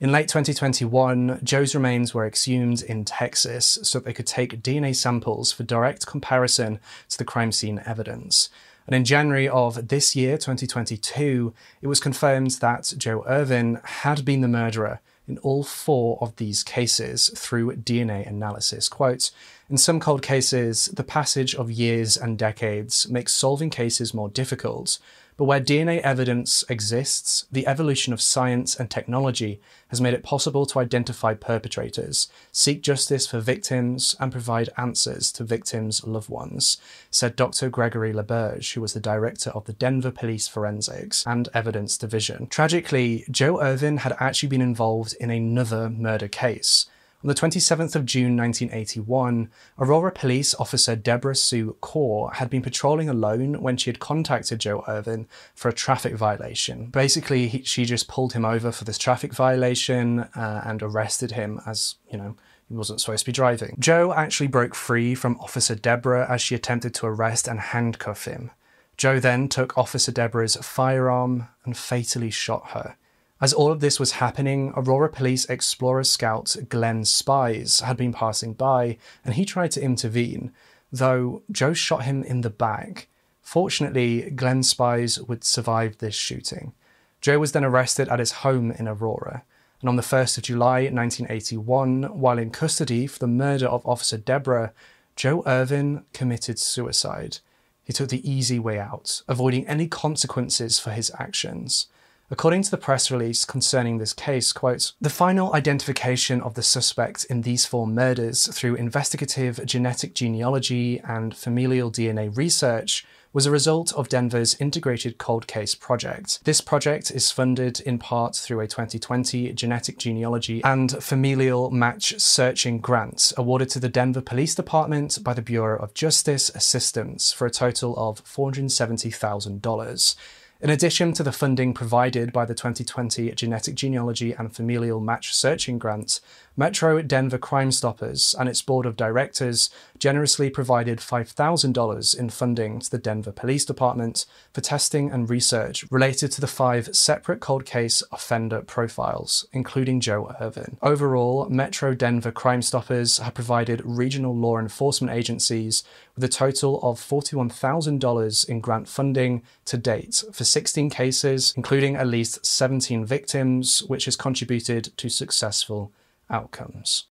In 0.05 0.11
late 0.11 0.27
2021, 0.27 1.39
Joe's 1.41 1.73
remains 1.73 2.13
were 2.13 2.27
exhumed 2.27 2.83
in 2.83 3.05
Texas 3.05 3.79
so 3.81 3.97
that 3.97 4.05
they 4.05 4.13
could 4.13 4.27
take 4.27 4.61
DNA 4.61 4.95
samples 4.95 5.51
for 5.51 5.63
direct 5.63 6.05
comparison 6.05 6.79
to 7.09 7.17
the 7.17 7.25
crime 7.25 7.51
scene 7.51 7.81
evidence. 7.87 8.49
And 8.85 8.95
in 8.95 9.03
January 9.03 9.49
of 9.49 9.87
this 9.87 10.15
year, 10.15 10.37
2022, 10.37 11.55
it 11.81 11.87
was 11.87 11.99
confirmed 11.99 12.51
that 12.61 12.93
Joe 12.99 13.23
Irvin 13.25 13.81
had 13.83 14.23
been 14.23 14.41
the 14.41 14.47
murderer 14.47 15.01
in 15.27 15.39
all 15.39 15.63
four 15.63 16.19
of 16.21 16.35
these 16.35 16.63
cases 16.63 17.31
through 17.35 17.75
DNA 17.77 18.27
analysis. 18.27 18.87
Quote, 18.87 19.31
in 19.71 19.77
some 19.79 19.99
cold 19.99 20.21
cases, 20.21 20.85
the 20.85 21.03
passage 21.03 21.55
of 21.55 21.71
years 21.71 22.15
and 22.15 22.37
decades 22.37 23.09
makes 23.09 23.33
solving 23.33 23.71
cases 23.71 24.13
more 24.13 24.29
difficult, 24.29 24.99
but 25.37 25.45
where 25.45 25.59
DNA 25.59 25.99
evidence 25.99 26.63
exists, 26.69 27.45
the 27.51 27.67
evolution 27.67 28.13
of 28.13 28.21
science 28.21 28.79
and 28.79 28.89
technology 28.89 29.59
has 29.89 29.99
made 29.99 30.13
it 30.13 30.23
possible 30.23 30.65
to 30.65 30.79
identify 30.79 31.33
perpetrators, 31.33 32.29
seek 32.51 32.81
justice 32.81 33.27
for 33.27 33.39
victims, 33.39 34.15
and 34.19 34.31
provide 34.31 34.69
answers 34.77 35.31
to 35.33 35.43
victims' 35.43 36.05
loved 36.05 36.29
ones, 36.29 36.77
said 37.11 37.35
Dr. 37.35 37.69
Gregory 37.69 38.13
LaBerge, 38.13 38.73
who 38.73 38.81
was 38.81 38.93
the 38.93 38.99
director 38.99 39.49
of 39.51 39.65
the 39.65 39.73
Denver 39.73 40.11
Police 40.11 40.47
Forensics 40.47 41.25
and 41.27 41.49
Evidence 41.53 41.97
Division. 41.97 42.47
Tragically, 42.47 43.25
Joe 43.29 43.61
Irvin 43.61 43.97
had 43.97 44.15
actually 44.19 44.49
been 44.49 44.61
involved 44.61 45.15
in 45.19 45.29
another 45.29 45.89
murder 45.89 46.29
case. 46.29 46.87
On 47.25 47.27
the 47.27 47.33
27th 47.33 47.95
of 47.95 48.05
June 48.05 48.37
1981, 48.37 49.49
Aurora 49.79 50.11
police 50.11 50.53
officer 50.59 50.95
Deborah 50.95 51.35
Sue 51.35 51.75
Corr 51.81 52.31
had 52.35 52.51
been 52.51 52.61
patrolling 52.61 53.09
alone 53.09 53.63
when 53.63 53.77
she 53.77 53.89
had 53.89 53.99
contacted 53.99 54.59
Joe 54.59 54.83
Irvin 54.87 55.27
for 55.55 55.67
a 55.67 55.73
traffic 55.73 56.13
violation. 56.13 56.85
Basically, 56.91 57.47
he, 57.47 57.63
she 57.63 57.83
just 57.83 58.07
pulled 58.07 58.33
him 58.33 58.45
over 58.45 58.71
for 58.71 58.83
this 58.83 58.99
traffic 58.99 59.33
violation 59.33 60.19
uh, 60.19 60.61
and 60.63 60.83
arrested 60.83 61.31
him 61.31 61.59
as, 61.65 61.95
you 62.11 62.19
know, 62.19 62.35
he 62.69 62.75
wasn't 62.75 63.01
supposed 63.01 63.21
to 63.21 63.29
be 63.29 63.31
driving. 63.31 63.75
Joe 63.79 64.13
actually 64.13 64.45
broke 64.45 64.75
free 64.75 65.15
from 65.15 65.39
Officer 65.39 65.73
Deborah 65.73 66.29
as 66.29 66.43
she 66.43 66.53
attempted 66.53 66.93
to 66.93 67.07
arrest 67.07 67.47
and 67.47 67.59
handcuff 67.59 68.25
him. 68.25 68.51
Joe 68.97 69.19
then 69.19 69.49
took 69.49 69.75
Officer 69.75 70.11
Deborah's 70.11 70.57
firearm 70.57 71.47
and 71.63 71.75
fatally 71.75 72.29
shot 72.29 72.69
her. 72.73 72.97
As 73.45 73.53
all 73.53 73.71
of 73.71 73.79
this 73.79 73.99
was 73.99 74.13
happening, 74.13 74.73
Aurora 74.75 75.07
Police 75.07 75.45
Explorer 75.45 76.03
Scout 76.03 76.55
Glenn 76.67 77.05
Spies 77.05 77.81
had 77.81 77.95
been 77.95 78.11
passing 78.11 78.53
by 78.53 78.97
and 79.23 79.35
he 79.35 79.45
tried 79.45 79.69
to 79.73 79.83
intervene, 79.83 80.51
though 80.91 81.43
Joe 81.51 81.73
shot 81.73 82.05
him 82.05 82.23
in 82.23 82.41
the 82.41 82.49
back. 82.49 83.07
Fortunately, 83.43 84.31
Glenn 84.31 84.63
Spies 84.63 85.21
would 85.21 85.43
survive 85.43 85.99
this 85.99 86.15
shooting. 86.15 86.73
Joe 87.21 87.37
was 87.37 87.51
then 87.51 87.63
arrested 87.63 88.09
at 88.09 88.17
his 88.17 88.31
home 88.41 88.71
in 88.71 88.87
Aurora, 88.87 89.43
and 89.79 89.89
on 89.89 89.95
the 89.95 90.01
1st 90.01 90.39
of 90.39 90.43
July 90.45 90.89
1981, 90.89 92.19
while 92.19 92.39
in 92.39 92.49
custody 92.49 93.05
for 93.05 93.19
the 93.19 93.27
murder 93.27 93.67
of 93.67 93.85
Officer 93.85 94.17
Deborah, 94.17 94.73
Joe 95.15 95.43
Irvin 95.45 96.03
committed 96.13 96.57
suicide. 96.57 97.37
He 97.83 97.93
took 97.93 98.09
the 98.09 98.27
easy 98.27 98.57
way 98.57 98.79
out, 98.79 99.21
avoiding 99.27 99.67
any 99.67 99.87
consequences 99.87 100.79
for 100.79 100.89
his 100.89 101.11
actions. 101.19 101.85
According 102.31 102.63
to 102.63 102.71
the 102.71 102.77
press 102.77 103.11
release 103.11 103.45
concerning 103.45 103.99
this 103.99 104.11
case, 104.11 104.51
quote, 104.51 104.93
the 104.99 105.11
final 105.11 105.53
identification 105.53 106.41
of 106.41 106.55
the 106.55 106.63
suspect 106.63 107.23
in 107.25 107.43
these 107.43 107.67
four 107.67 107.85
murders 107.85 108.47
through 108.47 108.73
investigative 108.75 109.63
genetic 109.63 110.15
genealogy 110.15 110.99
and 111.01 111.37
familial 111.37 111.91
DNA 111.91 112.35
research 112.35 113.05
was 113.31 113.45
a 113.45 113.51
result 113.51 113.93
of 113.93 114.09
Denver's 114.09 114.55
Integrated 114.59 115.19
Cold 115.19 115.45
Case 115.45 115.75
Project. 115.75 116.39
This 116.45 116.61
project 116.61 117.11
is 117.11 117.29
funded 117.29 117.79
in 117.81 117.99
part 117.99 118.35
through 118.35 118.61
a 118.61 118.67
2020 118.67 119.53
genetic 119.53 119.99
genealogy 119.99 120.63
and 120.63 121.03
familial 121.03 121.69
match 121.69 122.19
searching 122.19 122.79
grant 122.79 123.33
awarded 123.37 123.69
to 123.69 123.79
the 123.79 123.89
Denver 123.89 124.21
Police 124.21 124.55
Department 124.55 125.19
by 125.23 125.33
the 125.33 125.43
Bureau 125.43 125.77
of 125.77 125.93
Justice 125.93 126.49
Assistance 126.55 127.31
for 127.31 127.45
a 127.45 127.51
total 127.51 127.93
of 127.97 128.23
$470,000. 128.23 130.15
In 130.61 130.69
addition 130.69 131.11
to 131.13 131.23
the 131.23 131.33
funding 131.33 131.73
provided 131.73 132.31
by 132.31 132.45
the 132.45 132.55
2020 132.55 133.29
Genetic 133.31 133.75
Genealogy 133.75 134.31
and 134.31 134.55
Familial 134.55 135.01
Match 135.01 135.35
Searching 135.35 135.77
Grant, 135.77 136.21
Metro 136.55 137.01
Denver 137.01 137.37
Crime 137.37 137.73
Stoppers 137.73 138.33
and 138.39 138.47
its 138.47 138.61
board 138.61 138.85
of 138.85 138.95
directors 138.95 139.69
generously 139.99 140.49
provided 140.49 140.99
$5,000 140.99 142.17
in 142.17 142.29
funding 142.29 142.79
to 142.79 142.89
the 142.89 142.97
Denver 142.97 143.33
Police 143.33 143.65
Department 143.65 144.25
for 144.53 144.61
testing 144.61 145.11
and 145.11 145.29
research 145.29 145.83
related 145.91 146.31
to 146.31 146.39
the 146.39 146.47
five 146.47 146.95
separate 146.95 147.41
cold 147.41 147.65
case 147.65 148.01
offender 148.13 148.61
profiles, 148.61 149.45
including 149.51 149.99
Joe 149.99 150.33
Irvin. 150.39 150.77
Overall, 150.81 151.49
Metro 151.49 151.93
Denver 151.93 152.31
Crime 152.31 152.61
Stoppers 152.61 153.17
have 153.17 153.33
provided 153.33 153.81
regional 153.83 154.33
law 154.33 154.57
enforcement 154.57 155.13
agencies 155.13 155.83
with 156.15 156.23
a 156.23 156.29
total 156.29 156.79
of 156.81 156.99
$41,000 156.99 158.49
in 158.49 158.59
grant 158.61 158.87
funding 158.87 159.43
to 159.65 159.77
date 159.77 160.23
for 160.31 160.43
16 160.43 160.89
cases, 160.89 161.53
including 161.57 161.95
at 161.95 162.07
least 162.07 162.45
17 162.45 163.05
victims, 163.05 163.83
which 163.83 164.05
has 164.05 164.15
contributed 164.15 164.95
to 164.97 165.09
successful 165.09 165.91
outcomes. 166.29 167.07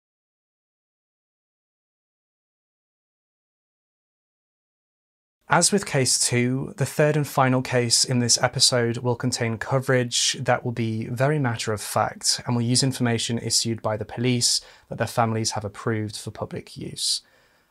As 5.48 5.70
with 5.70 5.84
case 5.84 6.18
two, 6.18 6.72
the 6.78 6.86
third 6.86 7.14
and 7.14 7.28
final 7.28 7.60
case 7.60 8.06
in 8.06 8.20
this 8.20 8.42
episode 8.42 8.96
will 8.98 9.16
contain 9.16 9.58
coverage 9.58 10.34
that 10.40 10.64
will 10.64 10.72
be 10.72 11.04
very 11.08 11.38
matter 11.38 11.74
of 11.74 11.82
fact 11.82 12.40
and 12.46 12.56
will 12.56 12.62
use 12.62 12.82
information 12.82 13.38
issued 13.38 13.82
by 13.82 13.98
the 13.98 14.06
police 14.06 14.62
that 14.88 14.96
their 14.96 15.06
families 15.06 15.50
have 15.50 15.62
approved 15.62 16.16
for 16.16 16.30
public 16.30 16.74
use. 16.78 17.20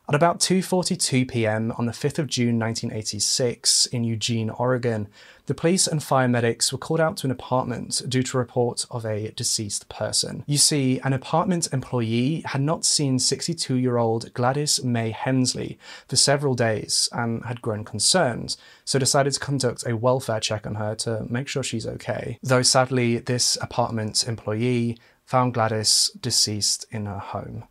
At 0.08 0.16
about 0.16 0.40
2:42 0.40 1.28
p.m. 1.28 1.72
on 1.78 1.86
the 1.86 1.92
5th 1.92 2.18
of 2.18 2.26
June 2.26 2.58
1986 2.58 3.86
in 3.86 4.02
Eugene, 4.02 4.50
Oregon, 4.50 5.06
the 5.46 5.54
police 5.54 5.86
and 5.86 6.02
fire 6.02 6.26
medics 6.26 6.72
were 6.72 6.78
called 6.78 7.00
out 7.00 7.16
to 7.18 7.28
an 7.28 7.30
apartment 7.30 8.02
due 8.08 8.24
to 8.24 8.36
a 8.36 8.40
report 8.40 8.84
of 8.90 9.06
a 9.06 9.30
deceased 9.36 9.88
person. 9.88 10.42
You 10.46 10.58
see, 10.58 10.98
an 11.04 11.12
apartment 11.12 11.68
employee 11.72 12.42
had 12.46 12.62
not 12.62 12.84
seen 12.84 13.18
62-year-old 13.18 14.34
Gladys 14.34 14.82
May 14.82 15.12
Hensley 15.12 15.78
for 16.08 16.16
several 16.16 16.54
days 16.54 17.08
and 17.12 17.44
had 17.44 17.62
grown 17.62 17.84
concerned, 17.84 18.56
so 18.84 18.98
decided 18.98 19.34
to 19.34 19.40
conduct 19.40 19.86
a 19.86 19.96
welfare 19.96 20.40
check 20.40 20.66
on 20.66 20.74
her 20.74 20.96
to 20.96 21.24
make 21.30 21.46
sure 21.46 21.62
she's 21.62 21.86
okay. 21.86 22.38
Though 22.42 22.62
sadly, 22.62 23.18
this 23.18 23.56
apartment 23.62 24.26
employee 24.26 24.98
found 25.24 25.54
Gladys 25.54 26.10
deceased 26.20 26.86
in 26.90 27.06
her 27.06 27.20
home. 27.20 27.64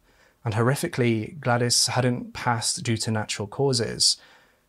And 0.44 0.56
horrifically, 0.56 1.40
Gladys 1.40 1.88
hadn't 1.88 2.34
passed 2.34 2.84
due 2.84 2.98
to 2.98 3.12
natural 3.12 3.48
causes. 3.48 4.18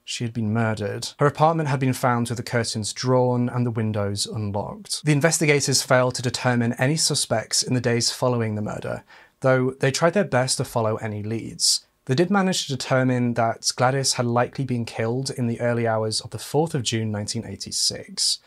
She 0.04 0.24
had 0.24 0.32
been 0.32 0.52
murdered. 0.52 1.08
Her 1.18 1.26
apartment 1.26 1.68
had 1.68 1.80
been 1.80 1.92
found 1.92 2.28
with 2.28 2.36
the 2.36 2.42
curtains 2.42 2.92
drawn 2.92 3.48
and 3.48 3.64
the 3.64 3.70
windows 3.70 4.26
unlocked. 4.26 5.04
The 5.04 5.12
investigators 5.12 5.82
failed 5.82 6.14
to 6.16 6.22
determine 6.22 6.74
any 6.74 6.96
suspects 6.96 7.62
in 7.62 7.74
the 7.74 7.80
days 7.80 8.10
following 8.10 8.54
the 8.54 8.62
murder, 8.62 9.04
though 9.40 9.70
they 9.70 9.90
tried 9.90 10.14
their 10.14 10.24
best 10.24 10.58
to 10.58 10.64
follow 10.64 10.96
any 10.96 11.22
leads. 11.22 11.86
They 12.06 12.16
did 12.16 12.30
manage 12.30 12.66
to 12.66 12.76
determine 12.76 13.34
that 13.34 13.70
Gladys 13.76 14.14
had 14.14 14.26
likely 14.26 14.64
been 14.64 14.84
killed 14.84 15.30
in 15.30 15.46
the 15.46 15.60
early 15.60 15.86
hours 15.86 16.20
of 16.20 16.30
the 16.30 16.38
4th 16.38 16.74
of 16.74 16.82
June 16.82 17.12
1986. 17.12 18.40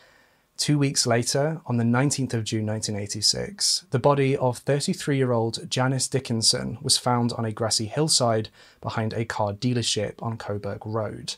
Two 0.56 0.78
weeks 0.78 1.06
later, 1.06 1.60
on 1.66 1.76
the 1.76 1.84
19th 1.84 2.32
of 2.32 2.44
June 2.44 2.64
1986, 2.64 3.84
the 3.90 3.98
body 3.98 4.34
of 4.34 4.58
33 4.58 5.18
year 5.18 5.32
old 5.32 5.70
Janice 5.70 6.08
Dickinson 6.08 6.78
was 6.80 6.96
found 6.96 7.32
on 7.34 7.44
a 7.44 7.52
grassy 7.52 7.84
hillside 7.84 8.48
behind 8.80 9.12
a 9.12 9.26
car 9.26 9.52
dealership 9.52 10.14
on 10.22 10.38
Coburg 10.38 10.86
Road. 10.86 11.34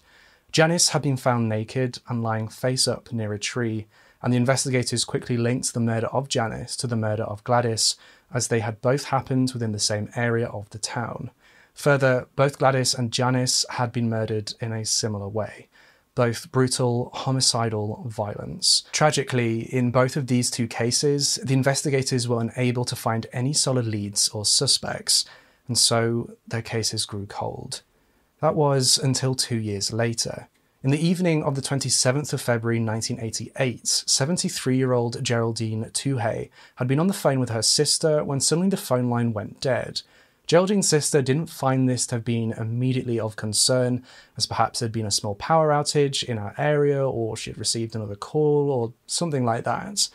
Janice 0.52 0.90
had 0.90 1.02
been 1.02 1.16
found 1.16 1.48
naked 1.48 1.98
and 2.08 2.22
lying 2.22 2.46
face 2.46 2.86
up 2.86 3.12
near 3.12 3.32
a 3.32 3.40
tree, 3.40 3.86
and 4.22 4.32
the 4.32 4.36
investigators 4.36 5.04
quickly 5.04 5.36
linked 5.36 5.74
the 5.74 5.80
murder 5.80 6.06
of 6.06 6.28
Janice 6.28 6.76
to 6.76 6.86
the 6.86 6.96
murder 6.96 7.24
of 7.24 7.42
Gladys, 7.42 7.96
as 8.32 8.46
they 8.46 8.60
had 8.60 8.80
both 8.80 9.06
happened 9.06 9.50
within 9.52 9.72
the 9.72 9.80
same 9.80 10.10
area 10.14 10.46
of 10.46 10.70
the 10.70 10.78
town. 10.78 11.32
Further, 11.74 12.28
both 12.36 12.58
Gladys 12.58 12.94
and 12.94 13.12
Janice 13.12 13.66
had 13.70 13.90
been 13.90 14.08
murdered 14.08 14.54
in 14.60 14.72
a 14.72 14.84
similar 14.84 15.28
way 15.28 15.68
both 16.18 16.50
brutal, 16.50 17.12
homicidal 17.14 18.02
violence. 18.08 18.82
Tragically, 18.90 19.72
in 19.72 19.92
both 19.92 20.16
of 20.16 20.26
these 20.26 20.50
two 20.50 20.66
cases, 20.66 21.38
the 21.44 21.54
investigators 21.54 22.26
were 22.26 22.40
unable 22.40 22.84
to 22.86 22.96
find 22.96 23.28
any 23.32 23.52
solid 23.52 23.86
leads 23.86 24.28
or 24.30 24.44
suspects, 24.44 25.24
and 25.68 25.78
so 25.78 26.32
their 26.44 26.60
cases 26.60 27.06
grew 27.06 27.24
cold. 27.26 27.82
That 28.40 28.56
was 28.56 28.98
until 28.98 29.36
two 29.36 29.58
years 29.58 29.92
later. 29.92 30.48
In 30.82 30.90
the 30.90 31.06
evening 31.06 31.44
of 31.44 31.54
the 31.54 31.62
27th 31.62 32.32
of 32.32 32.40
February 32.40 32.80
1988, 32.80 33.86
73 33.86 34.76
year 34.76 34.92
old 34.92 35.22
Geraldine 35.22 35.84
Tuhey 35.92 36.50
had 36.76 36.88
been 36.88 36.98
on 36.98 37.06
the 37.06 37.14
phone 37.14 37.38
with 37.38 37.50
her 37.50 37.62
sister 37.62 38.24
when 38.24 38.40
suddenly 38.40 38.70
the 38.70 38.76
phone 38.76 39.08
line 39.08 39.32
went 39.32 39.60
dead. 39.60 40.02
Geraldine's 40.48 40.88
sister 40.88 41.20
didn't 41.20 41.50
find 41.50 41.86
this 41.86 42.06
to 42.06 42.14
have 42.14 42.24
been 42.24 42.52
immediately 42.52 43.20
of 43.20 43.36
concern, 43.36 44.02
as 44.34 44.46
perhaps 44.46 44.78
there'd 44.80 44.90
been 44.90 45.04
a 45.04 45.10
small 45.10 45.34
power 45.34 45.68
outage 45.68 46.22
in 46.22 46.38
our 46.38 46.54
area, 46.56 47.06
or 47.06 47.36
she 47.36 47.50
had 47.50 47.58
received 47.58 47.94
another 47.94 48.16
call, 48.16 48.70
or 48.70 48.94
something 49.06 49.44
like 49.44 49.64
that. 49.64 50.08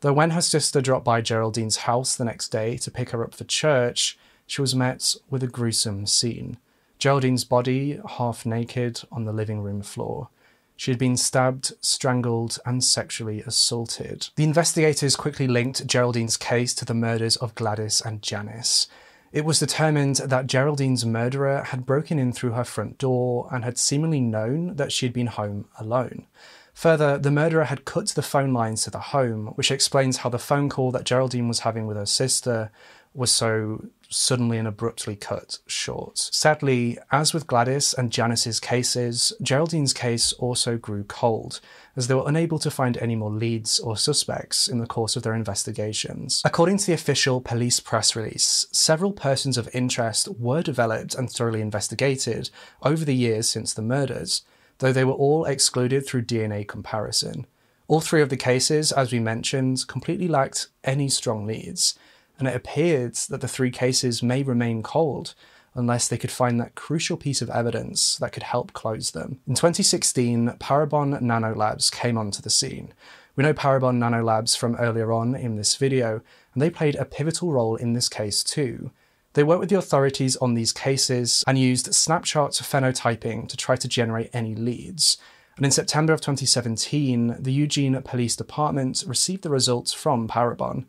Though 0.00 0.12
when 0.12 0.30
her 0.30 0.40
sister 0.40 0.80
dropped 0.80 1.04
by 1.04 1.20
Geraldine's 1.20 1.78
house 1.78 2.16
the 2.16 2.24
next 2.24 2.48
day 2.48 2.76
to 2.78 2.90
pick 2.90 3.10
her 3.10 3.22
up 3.22 3.36
for 3.36 3.44
church, 3.44 4.18
she 4.48 4.60
was 4.60 4.74
met 4.74 5.14
with 5.30 5.44
a 5.44 5.48
gruesome 5.48 6.06
scene. 6.06 6.58
Geraldine's 6.98 7.44
body, 7.44 8.00
half 8.16 8.44
naked, 8.44 9.02
on 9.12 9.26
the 9.26 9.32
living 9.32 9.60
room 9.60 9.82
floor. 9.82 10.28
She 10.74 10.90
had 10.90 10.98
been 10.98 11.16
stabbed, 11.16 11.72
strangled, 11.80 12.58
and 12.66 12.82
sexually 12.82 13.42
assaulted. 13.42 14.30
The 14.34 14.42
investigators 14.42 15.14
quickly 15.14 15.46
linked 15.46 15.86
Geraldine's 15.86 16.36
case 16.36 16.74
to 16.74 16.84
the 16.84 16.94
murders 16.94 17.36
of 17.36 17.54
Gladys 17.54 18.00
and 18.00 18.22
Janice. 18.22 18.88
It 19.30 19.44
was 19.44 19.58
determined 19.58 20.16
that 20.16 20.46
Geraldine's 20.46 21.04
murderer 21.04 21.62
had 21.64 21.84
broken 21.84 22.18
in 22.18 22.32
through 22.32 22.52
her 22.52 22.64
front 22.64 22.98
door 22.98 23.48
and 23.52 23.64
had 23.64 23.76
seemingly 23.76 24.20
known 24.20 24.76
that 24.76 24.90
she 24.92 25.06
had 25.06 25.12
been 25.12 25.26
home 25.26 25.68
alone. 25.78 26.26
Further, 26.72 27.18
the 27.18 27.30
murderer 27.30 27.64
had 27.64 27.84
cut 27.84 28.08
the 28.08 28.22
phone 28.22 28.52
lines 28.52 28.82
to 28.82 28.90
the 28.90 29.00
home, 29.00 29.48
which 29.56 29.70
explains 29.70 30.18
how 30.18 30.30
the 30.30 30.38
phone 30.38 30.68
call 30.68 30.90
that 30.92 31.04
Geraldine 31.04 31.48
was 31.48 31.60
having 31.60 31.86
with 31.86 31.96
her 31.96 32.06
sister 32.06 32.70
was 33.14 33.32
so 33.32 33.84
suddenly 34.08 34.58
and 34.58 34.66
abruptly 34.66 35.14
cut 35.14 35.58
short. 35.66 36.18
Sadly, 36.18 36.98
as 37.12 37.34
with 37.34 37.46
Gladys 37.46 37.92
and 37.92 38.10
Janice's 38.10 38.58
cases, 38.58 39.32
Geraldine's 39.42 39.92
case 39.92 40.32
also 40.34 40.76
grew 40.78 41.04
cold, 41.04 41.60
as 41.96 42.08
they 42.08 42.14
were 42.14 42.28
unable 42.28 42.58
to 42.60 42.70
find 42.70 42.96
any 42.96 43.16
more 43.16 43.30
leads 43.30 43.78
or 43.78 43.96
suspects 43.96 44.68
in 44.68 44.78
the 44.78 44.86
course 44.86 45.16
of 45.16 45.22
their 45.22 45.34
investigations. 45.34 46.42
According 46.44 46.78
to 46.78 46.86
the 46.86 46.92
official 46.92 47.40
police 47.40 47.80
press 47.80 48.16
release, 48.16 48.66
several 48.72 49.12
persons 49.12 49.58
of 49.58 49.68
interest 49.74 50.28
were 50.38 50.62
developed 50.62 51.14
and 51.14 51.30
thoroughly 51.30 51.60
investigated 51.60 52.50
over 52.82 53.04
the 53.04 53.16
years 53.16 53.48
since 53.48 53.74
the 53.74 53.82
murders, 53.82 54.42
though 54.78 54.92
they 54.92 55.04
were 55.04 55.12
all 55.12 55.44
excluded 55.44 56.06
through 56.06 56.22
DNA 56.22 56.66
comparison. 56.66 57.46
All 57.88 58.00
three 58.00 58.20
of 58.20 58.28
the 58.28 58.36
cases, 58.36 58.92
as 58.92 59.12
we 59.12 59.18
mentioned, 59.18 59.86
completely 59.88 60.28
lacked 60.28 60.68
any 60.84 61.08
strong 61.08 61.46
leads 61.46 61.98
and 62.38 62.48
it 62.48 62.54
appeared 62.54 63.14
that 63.14 63.40
the 63.40 63.48
three 63.48 63.70
cases 63.70 64.22
may 64.22 64.42
remain 64.42 64.82
cold 64.82 65.34
unless 65.74 66.08
they 66.08 66.18
could 66.18 66.30
find 66.30 66.60
that 66.60 66.74
crucial 66.74 67.16
piece 67.16 67.40
of 67.40 67.50
evidence 67.50 68.16
that 68.16 68.32
could 68.32 68.42
help 68.42 68.72
close 68.72 69.12
them. 69.12 69.40
In 69.46 69.54
2016, 69.54 70.56
Parabon 70.58 71.20
Nanolabs 71.20 71.90
came 71.90 72.18
onto 72.18 72.42
the 72.42 72.50
scene. 72.50 72.92
We 73.36 73.44
know 73.44 73.54
Parabon 73.54 73.98
Nanolabs 73.98 74.56
from 74.56 74.74
earlier 74.76 75.12
on 75.12 75.36
in 75.36 75.56
this 75.56 75.76
video, 75.76 76.20
and 76.52 76.60
they 76.60 76.70
played 76.70 76.96
a 76.96 77.04
pivotal 77.04 77.52
role 77.52 77.76
in 77.76 77.92
this 77.92 78.08
case 78.08 78.42
too. 78.42 78.90
They 79.34 79.44
worked 79.44 79.60
with 79.60 79.68
the 79.68 79.78
authorities 79.78 80.36
on 80.36 80.54
these 80.54 80.72
cases 80.72 81.44
and 81.46 81.56
used 81.56 81.94
snapshot 81.94 82.52
phenotyping 82.52 83.48
to 83.48 83.56
try 83.56 83.76
to 83.76 83.86
generate 83.86 84.30
any 84.32 84.56
leads. 84.56 85.18
And 85.56 85.64
in 85.64 85.70
September 85.70 86.12
of 86.12 86.20
2017, 86.20 87.36
the 87.38 87.52
Eugene 87.52 88.00
Police 88.02 88.34
Department 88.34 89.04
received 89.06 89.42
the 89.42 89.50
results 89.50 89.92
from 89.92 90.26
Parabon. 90.26 90.86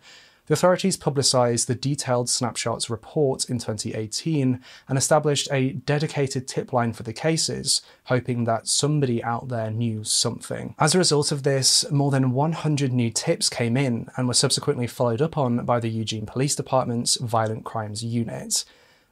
The 0.50 0.54
authorities 0.54 0.98
publicised 0.98 1.68
the 1.68 1.76
detailed 1.76 2.28
snapshots 2.28 2.90
report 2.90 3.48
in 3.52 3.60
2018 3.60 4.60
and 4.88 4.98
established 4.98 5.48
a 5.52 5.74
dedicated 5.74 6.48
tip 6.48 6.74
line 6.74 6.92
for 6.92 7.04
the 7.04 7.14
cases, 7.14 7.84
hoping 8.06 8.46
that 8.46 8.68
somebody 8.68 9.24
out 9.24 9.50
there 9.50 9.70
knew 9.70 10.04
something. 10.04 10.74
As 10.80 10.96
a 10.96 10.98
result 10.98 11.32
of 11.32 11.44
this, 11.44 11.86
more 11.92 12.10
than 12.10 12.32
100 12.32 12.92
new 12.92 13.12
tips 13.12 13.48
came 13.48 13.78
in 13.78 14.10
and 14.18 14.28
were 14.28 14.34
subsequently 14.34 14.88
followed 14.88 15.22
up 15.22 15.38
on 15.38 15.66
by 15.66 15.80
the 15.80 15.88
Eugene 15.88 16.26
Police 16.26 16.56
Department's 16.56 17.18
Violent 17.18 17.64
Crimes 17.64 18.04
Unit. 18.04 18.66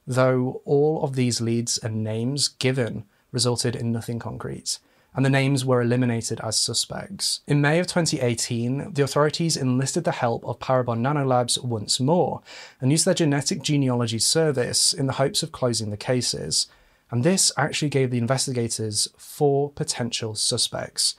Though 0.08 0.64
all 0.66 1.04
of 1.04 1.14
these 1.14 1.40
leads 1.40 1.78
and 1.78 2.04
names 2.04 2.48
given 2.48 3.06
resulted 3.32 3.76
in 3.76 3.92
nothing 3.92 4.18
concrete 4.18 4.80
and 5.16 5.26
the 5.26 5.30
names 5.30 5.66
were 5.66 5.82
eliminated 5.82 6.40
as 6.44 6.58
suspects. 6.58 7.42
In 7.48 7.62
May 7.62 7.80
of 7.80 7.88
2018, 7.88 8.94
the 8.94 9.04
authorities 9.04 9.58
enlisted 9.58 10.04
the 10.04 10.12
help 10.12 10.46
of 10.46 10.60
Parabon 10.60 11.00
Nanolabs 11.00 11.64
once 11.64 12.00
more 12.00 12.42
and 12.80 12.92
used 12.92 13.06
their 13.06 13.14
genetic 13.14 13.62
genealogy 13.62 14.20
service 14.20 14.94
in 14.94 15.08
the 15.08 15.14
hopes 15.14 15.42
of 15.42 15.52
closing 15.52 15.90
the 15.90 15.98
cases. 15.98 16.68
And 17.10 17.24
this 17.24 17.52
actually 17.58 17.90
gave 17.90 18.12
the 18.12 18.18
investigators 18.18 19.08
four 19.18 19.72
potential 19.72 20.36
suspects. 20.36 21.16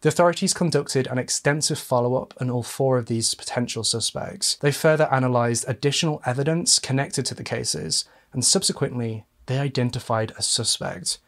The 0.00 0.08
authorities 0.08 0.54
conducted 0.54 1.06
an 1.06 1.18
extensive 1.18 1.78
follow 1.78 2.20
up 2.20 2.34
on 2.40 2.50
all 2.50 2.62
four 2.62 2.98
of 2.98 3.06
these 3.06 3.34
potential 3.34 3.82
suspects. 3.82 4.56
They 4.56 4.70
further 4.70 5.08
analysed 5.10 5.64
additional 5.66 6.22
evidence 6.26 6.78
connected 6.78 7.24
to 7.26 7.34
the 7.34 7.42
cases, 7.42 8.04
and 8.32 8.44
subsequently, 8.44 9.24
they 9.46 9.58
identified 9.58 10.32
a 10.36 10.42
suspect. 10.42 11.18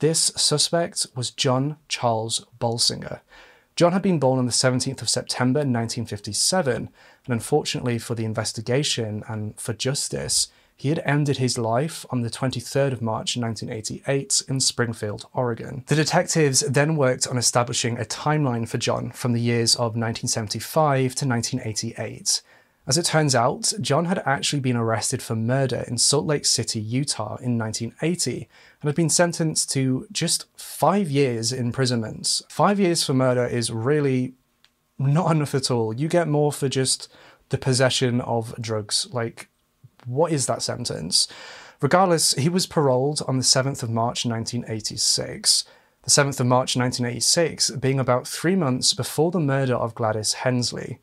This 0.00 0.30
suspect 0.36 1.06
was 1.16 1.32
John 1.32 1.76
Charles 1.88 2.46
Bolsinger. 2.60 3.20
John 3.74 3.92
had 3.92 4.02
been 4.02 4.20
born 4.20 4.38
on 4.38 4.46
the 4.46 4.52
17th 4.52 5.02
of 5.02 5.08
September 5.08 5.58
1957, 5.60 6.76
and 6.76 6.88
unfortunately 7.26 7.98
for 7.98 8.14
the 8.14 8.24
investigation 8.24 9.24
and 9.28 9.58
for 9.58 9.72
justice, 9.72 10.48
he 10.76 10.90
had 10.90 11.02
ended 11.04 11.38
his 11.38 11.58
life 11.58 12.06
on 12.10 12.20
the 12.20 12.30
23rd 12.30 12.92
of 12.92 13.02
March 13.02 13.36
1988 13.36 14.44
in 14.48 14.60
Springfield, 14.60 15.26
Oregon. 15.32 15.82
The 15.88 15.96
detectives 15.96 16.60
then 16.60 16.94
worked 16.94 17.26
on 17.26 17.36
establishing 17.36 17.98
a 17.98 18.04
timeline 18.04 18.68
for 18.68 18.78
John 18.78 19.10
from 19.10 19.32
the 19.32 19.40
years 19.40 19.74
of 19.74 19.96
1975 19.96 21.16
to 21.16 21.26
1988. 21.26 22.42
As 22.86 22.96
it 22.96 23.04
turns 23.04 23.34
out, 23.34 23.72
John 23.80 24.04
had 24.04 24.22
actually 24.24 24.60
been 24.60 24.76
arrested 24.76 25.22
for 25.22 25.34
murder 25.34 25.84
in 25.88 25.98
Salt 25.98 26.26
Lake 26.26 26.46
City, 26.46 26.80
Utah 26.80 27.36
in 27.36 27.58
1980 27.58 28.48
and 28.80 28.88
had 28.88 28.94
been 28.94 29.10
sentenced 29.10 29.70
to 29.72 30.06
just 30.12 30.46
five 30.56 31.10
years 31.10 31.52
imprisonment. 31.52 32.42
Five 32.48 32.78
years 32.78 33.04
for 33.04 33.14
murder 33.14 33.44
is 33.44 33.72
really 33.72 34.34
not 34.98 35.30
enough 35.30 35.54
at 35.54 35.70
all. 35.70 35.94
You 35.94 36.08
get 36.08 36.28
more 36.28 36.52
for 36.52 36.68
just 36.68 37.08
the 37.48 37.58
possession 37.58 38.20
of 38.20 38.54
drugs. 38.60 39.08
Like, 39.12 39.48
what 40.06 40.32
is 40.32 40.46
that 40.46 40.62
sentence? 40.62 41.28
Regardless, 41.80 42.32
he 42.34 42.48
was 42.48 42.66
paroled 42.66 43.22
on 43.28 43.36
the 43.36 43.44
7th 43.44 43.82
of 43.82 43.90
March 43.90 44.24
1986. 44.24 45.64
The 46.02 46.10
7th 46.10 46.40
of 46.40 46.46
March 46.46 46.76
1986 46.76 47.72
being 47.72 48.00
about 48.00 48.26
three 48.26 48.56
months 48.56 48.94
before 48.94 49.30
the 49.30 49.40
murder 49.40 49.74
of 49.74 49.94
Gladys 49.94 50.34
Hensley. 50.34 51.00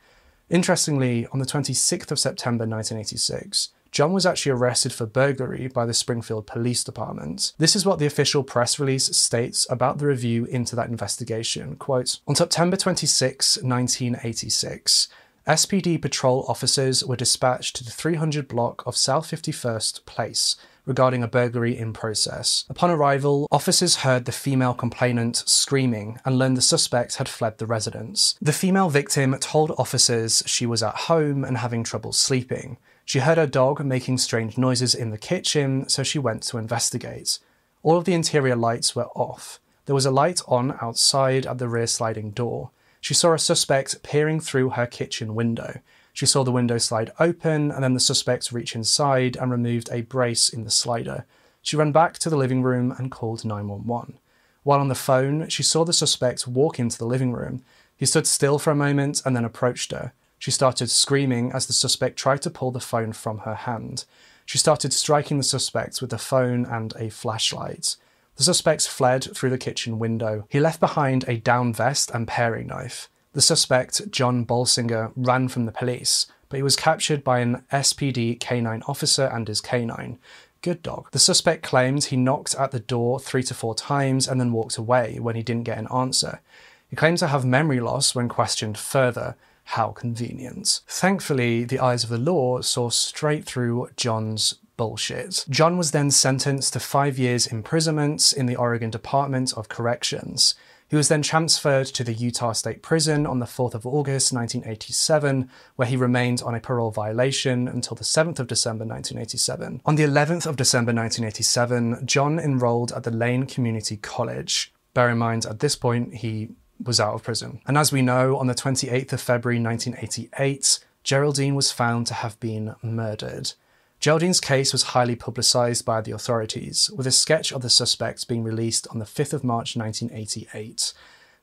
Interestingly, 0.50 1.28
on 1.28 1.40
the 1.40 1.46
26th 1.46 2.12
of 2.12 2.20
September 2.20 2.66
1986, 2.66 3.70
John 3.96 4.12
was 4.12 4.26
actually 4.26 4.52
arrested 4.52 4.92
for 4.92 5.06
burglary 5.06 5.70
by 5.70 5.86
the 5.86 5.94
Springfield 5.94 6.48
Police 6.48 6.84
Department. 6.84 7.54
This 7.58 7.78
is 7.78 7.86
what 7.86 7.98
the 7.98 8.06
official 8.06 8.44
press 8.44 8.78
release 8.78 9.06
states 9.16 9.66
about 9.70 10.00
the 10.00 10.06
review 10.06 10.44
into 10.44 10.76
that 10.76 10.90
investigation. 10.90 11.78
Quote, 11.78 12.20
On 12.28 12.36
September 12.36 12.76
26, 12.76 13.64
1986, 13.64 15.08
SPD 15.48 16.02
patrol 16.02 16.44
officers 16.50 17.06
were 17.06 17.16
dispatched 17.16 17.78
to 17.78 17.86
the 17.86 17.92
300 17.92 18.50
block 18.50 18.86
of 18.86 18.98
South 18.98 19.32
51st 19.32 20.06
Place 20.06 20.58
regarding 20.86 21.24
a 21.24 21.28
burglary 21.30 21.78
in 21.78 21.94
process. 21.94 22.66
Upon 22.70 22.92
arrival, 22.92 23.48
officers 23.50 23.98
heard 23.98 24.26
the 24.26 24.34
female 24.34 24.74
complainant 24.74 25.38
screaming 25.46 26.20
and 26.26 26.38
learned 26.38 26.58
the 26.58 26.62
suspect 26.62 27.16
had 27.16 27.30
fled 27.30 27.60
the 27.60 27.66
residence. 27.66 28.36
The 28.42 28.52
female 28.52 28.90
victim 28.90 29.38
told 29.40 29.72
officers 29.78 30.44
she 30.46 30.66
was 30.66 30.84
at 30.84 30.96
home 30.96 31.46
and 31.46 31.60
having 31.60 31.86
trouble 31.86 32.12
sleeping. 32.12 32.76
She 33.06 33.20
heard 33.20 33.38
her 33.38 33.48
dog 33.48 33.86
making 33.86 34.18
strange 34.18 34.58
noises 34.58 34.96
in 34.96 35.12
the 35.12 35.18
kitchen, 35.18 35.88
so 35.88 36.02
she 36.02 36.18
went 36.18 36.42
to 36.44 36.58
investigate. 36.58 37.38
All 37.84 37.98
of 37.98 38.06
the 38.06 38.16
interior 38.16 38.56
lights 38.56 38.96
were 38.96 39.10
off. 39.16 39.60
There 39.86 39.94
was 39.94 40.08
a 40.08 40.12
light 40.12 40.42
on 40.48 40.78
outside 40.82 41.46
at 41.46 41.60
the 41.60 41.70
rear 41.70 41.86
sliding 41.86 42.32
door. 42.32 42.72
She 43.00 43.14
saw 43.14 43.34
a 43.34 43.40
suspect 43.40 44.02
peering 44.02 44.40
through 44.40 44.72
her 44.72 44.88
kitchen 44.88 45.36
window. 45.36 45.80
She 46.12 46.26
saw 46.26 46.44
the 46.44 46.52
window 46.52 46.80
slide 46.80 47.12
open 47.20 47.72
and 47.72 47.84
then 47.84 47.94
the 47.94 48.00
suspect 48.00 48.52
reach 48.52 48.76
inside 48.76 49.38
and 49.38 49.52
removed 49.52 49.90
a 49.92 50.02
brace 50.02 50.50
in 50.50 50.64
the 50.64 50.72
slider. 50.72 51.26
She 51.62 51.76
ran 51.76 51.92
back 51.92 52.18
to 52.20 52.30
the 52.32 52.38
living 52.38 52.64
room 52.64 52.92
and 52.98 53.12
called 53.12 53.46
911. 53.46 54.18
While 54.64 54.80
on 54.80 54.88
the 54.88 54.96
phone, 54.96 55.48
she 55.50 55.62
saw 55.62 55.86
the 55.86 55.94
suspect 55.94 56.48
walk 56.48 56.80
into 56.80 56.98
the 56.98 57.06
living 57.06 57.32
room. 57.32 57.62
He 57.96 58.08
stood 58.08 58.26
still 58.26 58.58
for 58.58 58.72
a 58.72 58.76
moment 58.76 59.22
and 59.24 59.36
then 59.36 59.46
approached 59.46 59.92
her. 59.92 60.14
She 60.46 60.52
started 60.52 60.92
screaming 60.92 61.52
as 61.54 61.66
the 61.66 61.74
suspect 61.74 62.20
tried 62.20 62.44
to 62.44 62.52
pull 62.52 62.70
the 62.70 62.80
phone 62.80 63.14
from 63.14 63.40
her 63.40 63.56
hand. 63.56 64.06
She 64.46 64.60
started 64.60 64.94
striking 64.94 65.40
the 65.40 65.44
suspect 65.44 66.02
with 66.02 66.12
the 66.12 66.20
phone 66.20 66.68
and 66.68 66.94
a 67.00 67.10
flashlight. 67.10 67.96
The 68.36 68.44
suspect 68.44 68.88
fled 68.88 69.36
through 69.36 69.50
the 69.50 69.58
kitchen 69.58 69.98
window. 69.98 70.46
He 70.48 70.60
left 70.60 70.80
behind 70.80 71.26
a 71.28 71.38
down 71.38 71.74
vest 71.74 72.12
and 72.14 72.28
paring 72.28 72.68
knife. 72.68 73.10
The 73.34 73.42
suspect, 73.42 74.12
John 74.12 74.46
Bolsinger, 74.46 75.14
ran 75.16 75.48
from 75.48 75.66
the 75.66 75.72
police, 75.72 76.28
but 76.50 76.58
he 76.58 76.62
was 76.62 76.76
captured 76.76 77.24
by 77.24 77.40
an 77.40 77.64
SPD 77.72 78.40
canine 78.40 78.84
officer 78.88 79.26
and 79.26 79.48
his 79.48 79.62
canine. 79.62 80.20
Good 80.62 80.84
dog. 80.84 81.10
The 81.10 81.18
suspect 81.18 81.64
claimed 81.64 82.04
he 82.04 82.18
knocked 82.18 82.54
at 82.54 82.70
the 82.70 82.80
door 82.80 83.20
three 83.20 83.42
to 83.42 83.56
four 83.56 83.74
times 83.74 84.28
and 84.28 84.40
then 84.40 84.54
walked 84.54 84.78
away 84.78 85.18
when 85.20 85.36
he 85.36 85.42
didn't 85.42 85.64
get 85.64 85.80
an 85.80 85.88
answer. 85.92 86.40
He 86.88 86.96
claimed 86.96 87.18
to 87.18 87.30
have 87.30 87.46
memory 87.46 87.80
loss 87.80 88.14
when 88.14 88.30
questioned 88.30 88.78
further, 88.78 89.36
how 89.66 89.90
convenient. 89.90 90.82
Thankfully, 90.88 91.64
the 91.64 91.80
eyes 91.80 92.04
of 92.04 92.10
the 92.10 92.18
law 92.18 92.62
saw 92.62 92.90
straight 92.90 93.46
through 93.46 93.90
John's 93.98 94.56
bullshit. 94.78 95.46
John 95.50 95.78
was 95.78 95.92
then 95.92 96.12
sentenced 96.12 96.74
to 96.74 96.80
five 96.80 97.18
years 97.18 97.48
imprisonment 97.48 98.34
in 98.34 98.46
the 98.46 98.56
Oregon 98.56 98.90
Department 98.90 99.54
of 99.54 99.70
Corrections. 99.70 100.56
He 100.88 100.96
was 100.96 101.08
then 101.08 101.24
transferred 101.24 101.88
to 101.88 102.04
the 102.04 102.14
Utah 102.14 102.52
State 102.52 102.84
Prison 102.84 103.26
on 103.26 103.40
the 103.40 103.48
4th 103.48 103.74
of 103.74 103.88
August 103.88 104.32
1987, 104.32 105.50
where 105.76 105.88
he 105.88 105.98
remained 105.98 106.44
on 106.44 106.54
a 106.54 106.60
parole 106.60 106.92
violation 106.92 107.68
until 107.68 107.96
the 107.96 108.04
7th 108.04 108.40
of 108.40 108.48
December 108.48 108.86
1987. 108.86 109.82
On 109.84 109.96
the 109.96 110.04
11th 110.04 110.46
of 110.46 110.58
December 110.58 110.94
1987, 110.94 112.06
John 112.06 112.38
enrolled 112.38 112.92
at 112.92 113.04
the 113.04 113.12
Lane 113.12 113.48
Community 113.48 113.98
College. 113.98 114.72
Bear 114.94 115.10
in 115.10 115.18
mind, 115.18 115.48
at 115.48 115.60
this 115.60 115.76
point, 115.76 116.16
he 116.16 116.50
was 116.84 117.00
out 117.00 117.14
of 117.14 117.24
prison. 117.24 117.62
And 117.68 117.78
as 117.78 117.92
we 117.92 118.02
know, 118.02 118.38
on 118.38 118.48
the 118.48 118.56
28th 118.56 119.14
of 119.14 119.22
February 119.22 119.62
1988, 119.62 120.80
Geraldine 121.04 121.56
was 121.56 121.72
found 121.72 122.08
to 122.08 122.14
have 122.16 122.40
been 122.40 122.76
murdered. 122.82 123.54
Geraldine's 124.00 124.42
case 124.42 124.72
was 124.72 124.84
highly 124.84 125.16
publicised 125.16 125.86
by 125.86 126.02
the 126.02 126.12
authorities, 126.12 126.92
with 126.92 127.08
a 127.08 127.12
sketch 127.12 127.52
of 127.52 127.62
the 127.62 127.70
suspects 127.70 128.24
being 128.24 128.44
released 128.44 128.88
on 128.90 129.00
the 129.00 129.06
5th 129.06 129.34
of 129.34 129.44
March 129.44 129.76
1988. 129.76 130.94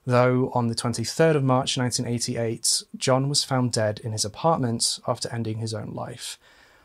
Though 0.04 0.50
on 0.52 0.68
the 0.68 0.74
23rd 0.74 1.36
of 1.36 1.44
March 1.44 1.78
1988, 1.78 2.82
John 2.96 3.28
was 3.28 3.44
found 3.44 3.72
dead 3.72 4.00
in 4.02 4.12
his 4.12 4.24
apartment 4.24 4.98
after 5.06 5.32
ending 5.32 5.58
his 5.58 5.72
own 5.72 5.92
life. 5.94 6.38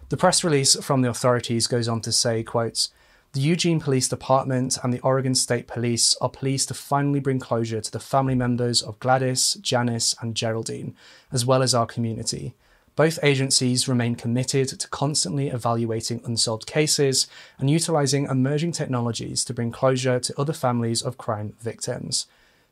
The 0.09 0.17
press 0.17 0.43
release 0.43 0.75
from 0.83 1.01
the 1.01 1.09
authorities 1.09 1.67
goes 1.67 1.87
on 1.87 2.01
to 2.01 2.11
say, 2.11 2.43
quote, 2.43 2.89
the 3.33 3.41
Eugene 3.41 3.79
Police 3.79 4.07
Department 4.07 4.77
and 4.83 4.93
the 4.93 4.99
Oregon 5.01 5.35
State 5.35 5.67
Police 5.67 6.15
are 6.21 6.29
pleased 6.29 6.69
to 6.69 6.73
finally 6.73 7.19
bring 7.19 7.39
closure 7.39 7.81
to 7.81 7.91
the 7.91 7.99
family 7.99 8.35
members 8.35 8.81
of 8.81 8.99
Gladys, 8.99 9.55
Janice, 9.61 10.15
and 10.21 10.35
Geraldine, 10.35 10.95
as 11.31 11.45
well 11.45 11.61
as 11.61 11.75
our 11.75 11.85
community. 11.85 12.55
Both 12.95 13.19
agencies 13.21 13.87
remain 13.87 14.15
committed 14.15 14.69
to 14.69 14.87
constantly 14.89 15.49
evaluating 15.49 16.21
unsolved 16.25 16.65
cases 16.65 17.27
and 17.59 17.69
utilizing 17.69 18.25
emerging 18.25 18.71
technologies 18.71 19.45
to 19.45 19.53
bring 19.53 19.71
closure 19.71 20.19
to 20.19 20.39
other 20.39 20.53
families 20.53 21.03
of 21.03 21.19
crime 21.19 21.53
victims. 21.59 22.25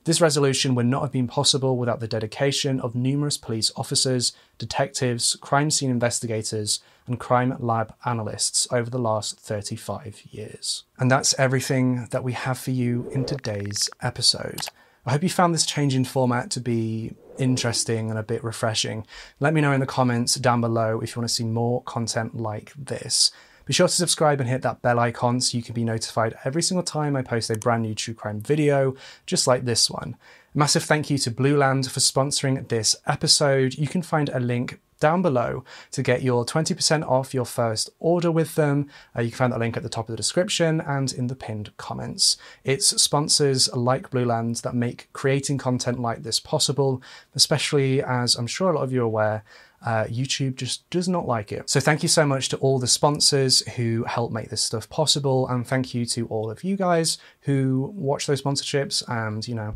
This 0.05 0.21
resolution 0.21 0.75
would 0.75 0.85
not 0.85 1.01
have 1.01 1.11
been 1.11 1.27
possible 1.27 1.77
without 1.77 1.99
the 1.99 2.07
dedication 2.07 2.79
of 2.79 2.93
numerous 2.93 3.37
police 3.37 3.71
officers, 3.75 4.33
detectives, 4.59 5.35
crime 5.41 5.71
scene 5.71 5.89
investigators, 5.89 6.79
and 7.07 7.19
crime 7.19 7.55
lab 7.59 7.91
analysts 8.05 8.67
over 8.71 8.89
the 8.89 8.99
last 8.99 9.39
35 9.39 10.21
years. 10.29 10.83
And 10.99 11.09
that's 11.09 11.37
everything 11.39 12.07
that 12.11 12.23
we 12.23 12.33
have 12.33 12.59
for 12.59 12.69
you 12.69 13.09
in 13.13 13.25
today's 13.25 13.89
episode. 13.99 14.67
I 15.07 15.11
hope 15.11 15.23
you 15.23 15.29
found 15.29 15.55
this 15.55 15.65
change 15.65 15.95
in 15.95 16.05
format 16.05 16.51
to 16.51 16.59
be 16.59 17.15
interesting 17.39 18.11
and 18.11 18.19
a 18.19 18.23
bit 18.23 18.43
refreshing. 18.43 19.07
Let 19.39 19.55
me 19.55 19.61
know 19.61 19.71
in 19.71 19.79
the 19.79 19.87
comments 19.87 20.35
down 20.35 20.61
below 20.61 21.01
if 21.01 21.15
you 21.15 21.19
want 21.19 21.29
to 21.29 21.35
see 21.35 21.43
more 21.43 21.81
content 21.81 22.35
like 22.35 22.73
this. 22.77 23.31
Be 23.65 23.73
sure 23.73 23.87
to 23.87 23.93
subscribe 23.93 24.39
and 24.39 24.47
hit 24.47 24.61
that 24.61 24.83
bell 24.83 24.99
icon 24.99 25.41
so 25.41 25.57
you 25.57 25.63
can 25.63 25.73
be 25.73 25.83
notified 25.83 26.35
every 26.43 26.61
single 26.61 26.83
time 26.83 27.15
I 27.15 27.23
post 27.23 27.49
a 27.49 27.57
brand 27.57 27.81
new 27.81 27.95
true 27.95 28.13
crime 28.13 28.39
video, 28.39 28.95
just 29.25 29.47
like 29.47 29.65
this 29.65 29.89
one. 29.89 30.15
Massive 30.53 30.83
thank 30.83 31.09
you 31.09 31.17
to 31.17 31.31
Blueland 31.31 31.89
for 31.89 31.99
sponsoring 31.99 32.67
this 32.67 32.95
episode. 33.07 33.73
You 33.75 33.87
can 33.87 34.03
find 34.03 34.29
a 34.29 34.39
link 34.39 34.79
down 34.99 35.21
below 35.21 35.63
to 35.91 36.01
get 36.01 36.21
your 36.21 36.45
20% 36.45 37.09
off 37.09 37.33
your 37.33 37.45
first 37.45 37.89
order 37.99 38.31
with 38.31 38.55
them. 38.55 38.87
Uh, 39.15 39.21
you 39.21 39.29
can 39.29 39.37
find 39.37 39.53
that 39.53 39.59
link 39.59 39.75
at 39.75 39.83
the 39.83 39.89
top 39.89 40.07
of 40.07 40.13
the 40.13 40.17
description 40.17 40.79
and 40.81 41.11
in 41.11 41.27
the 41.27 41.35
pinned 41.35 41.75
comments. 41.77 42.37
It's 42.63 43.01
sponsors 43.01 43.73
like 43.73 44.11
Blueland 44.11 44.61
that 44.61 44.75
make 44.75 45.09
creating 45.11 45.57
content 45.57 45.99
like 45.99 46.23
this 46.23 46.39
possible, 46.39 47.01
especially 47.33 48.01
as 48.01 48.35
I'm 48.35 48.47
sure 48.47 48.71
a 48.71 48.75
lot 48.75 48.83
of 48.83 48.93
you 48.93 49.01
are 49.01 49.05
aware, 49.05 49.43
uh, 49.85 50.05
YouTube 50.05 50.55
just 50.55 50.89
does 50.89 51.07
not 51.07 51.27
like 51.27 51.51
it. 51.51 51.69
So 51.69 51.79
thank 51.79 52.01
you 52.01 52.09
so 52.09 52.25
much 52.25 52.49
to 52.49 52.57
all 52.57 52.79
the 52.79 52.87
sponsors 52.87 53.65
who 53.75 54.03
help 54.05 54.31
make 54.31 54.49
this 54.49 54.63
stuff 54.63 54.89
possible, 54.89 55.47
and 55.47 55.65
thank 55.65 55.93
you 55.93 56.05
to 56.07 56.27
all 56.27 56.49
of 56.49 56.63
you 56.63 56.75
guys 56.75 57.17
who 57.41 57.93
watch 57.95 58.25
those 58.25 58.41
sponsorships 58.41 59.03
and 59.07 59.47
you 59.47 59.55
know 59.55 59.75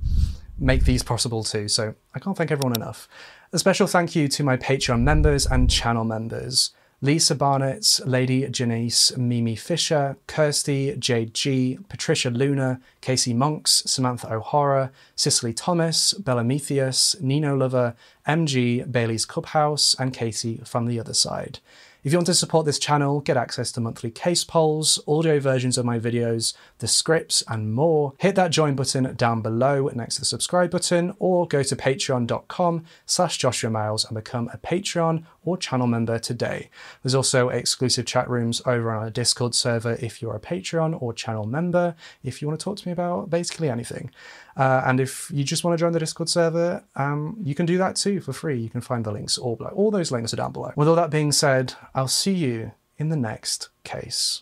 make 0.57 0.84
these 0.84 1.03
possible 1.03 1.43
too. 1.43 1.68
So 1.68 1.93
I 2.16 2.20
can't 2.20 2.36
thank 2.36 2.51
everyone 2.51 2.76
enough. 2.76 3.07
A 3.53 3.60
special 3.60 3.88
thank 3.88 4.16
you 4.16 4.28
to 4.28 4.43
my 4.43 4.57
Patreon 4.57 5.01
members 5.01 5.45
and 5.45 5.70
channel 5.70 6.03
members. 6.03 6.72
Lisa 7.02 7.34
Barnett, 7.34 8.02
Lady 8.06 8.45
Janice, 8.50 9.16
Mimi 9.16 9.56
Fisher, 9.56 10.18
Kirsty, 10.28 10.93
Jade 10.97 11.34
G, 11.34 11.80
Patricia 11.88 12.30
Luna, 12.30 12.82
Casey 13.00 13.34
Monks, 13.34 13.84
Samantha 13.86 14.34
O'Hara, 14.34 14.91
Cicely 15.16 15.54
Thomas, 15.54 16.14
Bella 16.14 16.43
Methius, 16.43 17.20
Nino 17.22 17.56
Lover, 17.56 17.95
MG, 18.28 18.91
Bailey's 18.91 19.26
Clubhouse, 19.26 19.95
and 19.97 20.14
Casey 20.14 20.60
from 20.66 20.88
the 20.88 21.00
other 21.00 21.14
side. 21.14 21.60
If 22.02 22.14
you 22.14 22.18
want 22.18 22.28
to 22.28 22.34
support 22.34 22.66
this 22.66 22.80
channel, 22.80 23.20
get 23.20 23.36
access 23.36 23.74
to 23.74 23.82
monthly 23.82 24.10
case 24.10 24.45
polls, 24.45 25.00
audio 25.06 25.38
versions 25.41 25.78
of 25.78 25.84
my 25.84 26.00
videos, 26.00 26.54
the 26.78 26.88
scripts, 26.88 27.43
and 27.50 27.74
more, 27.74 28.14
hit 28.20 28.36
that 28.36 28.52
join 28.52 28.76
button 28.76 29.14
down 29.16 29.41
below 29.41 29.89
next 29.93 30.16
to 30.16 30.22
the 30.22 30.26
subscribe 30.26 30.72
button, 30.72 31.14
or 31.20 31.45
go 31.45 31.62
to 31.62 31.76
patreon.com 31.76 32.86
slash 33.06 33.38
Joshua 33.38 33.70
Miles 33.70 34.06
and 34.06 34.16
become 34.16 34.50
a 34.54 34.58
Patreon 34.58 35.26
or 35.43 35.58
channel 35.58 35.88
member 35.88 36.18
today. 36.20 36.70
There's 37.04 37.16
also 37.16 37.50
exclusive 37.50 38.06
chat 38.06 38.30
rooms 38.30 38.62
over 38.66 38.91
on 38.91 39.04
our 39.04 39.10
Discord 39.10 39.54
server 39.54 39.97
if 40.00 40.22
you're 40.22 40.36
a 40.36 40.39
Patreon 40.39 41.02
or 41.02 41.14
channel 41.14 41.45
member, 41.45 41.95
if 42.24 42.41
you 42.41 42.47
want 42.47 42.62
to 42.62 42.64
talk 42.64 42.78
to 42.78 42.88
me 42.88 42.93
about 42.93 43.30
basically 43.30 43.70
anything. 43.70 44.10
Uh, 44.60 44.84
and 44.86 44.99
if 44.99 45.32
you 45.34 45.45
just 45.45 45.64
want 45.64 45.78
to 45.78 45.82
join 45.82 45.93
the 45.93 45.99
Discord 45.99 46.28
server, 46.28 46.84
um, 46.97 47.38
you 47.41 47.55
can 47.55 47.66
do 47.66 47.78
that 47.78 47.95
too 47.95 48.20
for 48.20 48.34
free. 48.34 48.60
You 48.60 48.70
can 48.70 48.82
find 48.82 49.05
the 49.05 49.12
links 49.12 49.38
all 49.38 49.55
below. 49.55 49.70
All 49.70 49.89
those 49.89 50.12
links 50.12 50.34
are 50.34 50.38
down 50.38 50.51
below. 50.51 50.74
With 50.76 50.89
all 50.89 50.95
that 50.95 51.10
being 51.10 51.32
said, 51.32 51.76
I'll 51.95 52.10
see 52.10 52.34
you 52.34 52.74
in 52.97 53.07
the 53.07 53.16
next 53.16 53.70
case. 53.86 54.41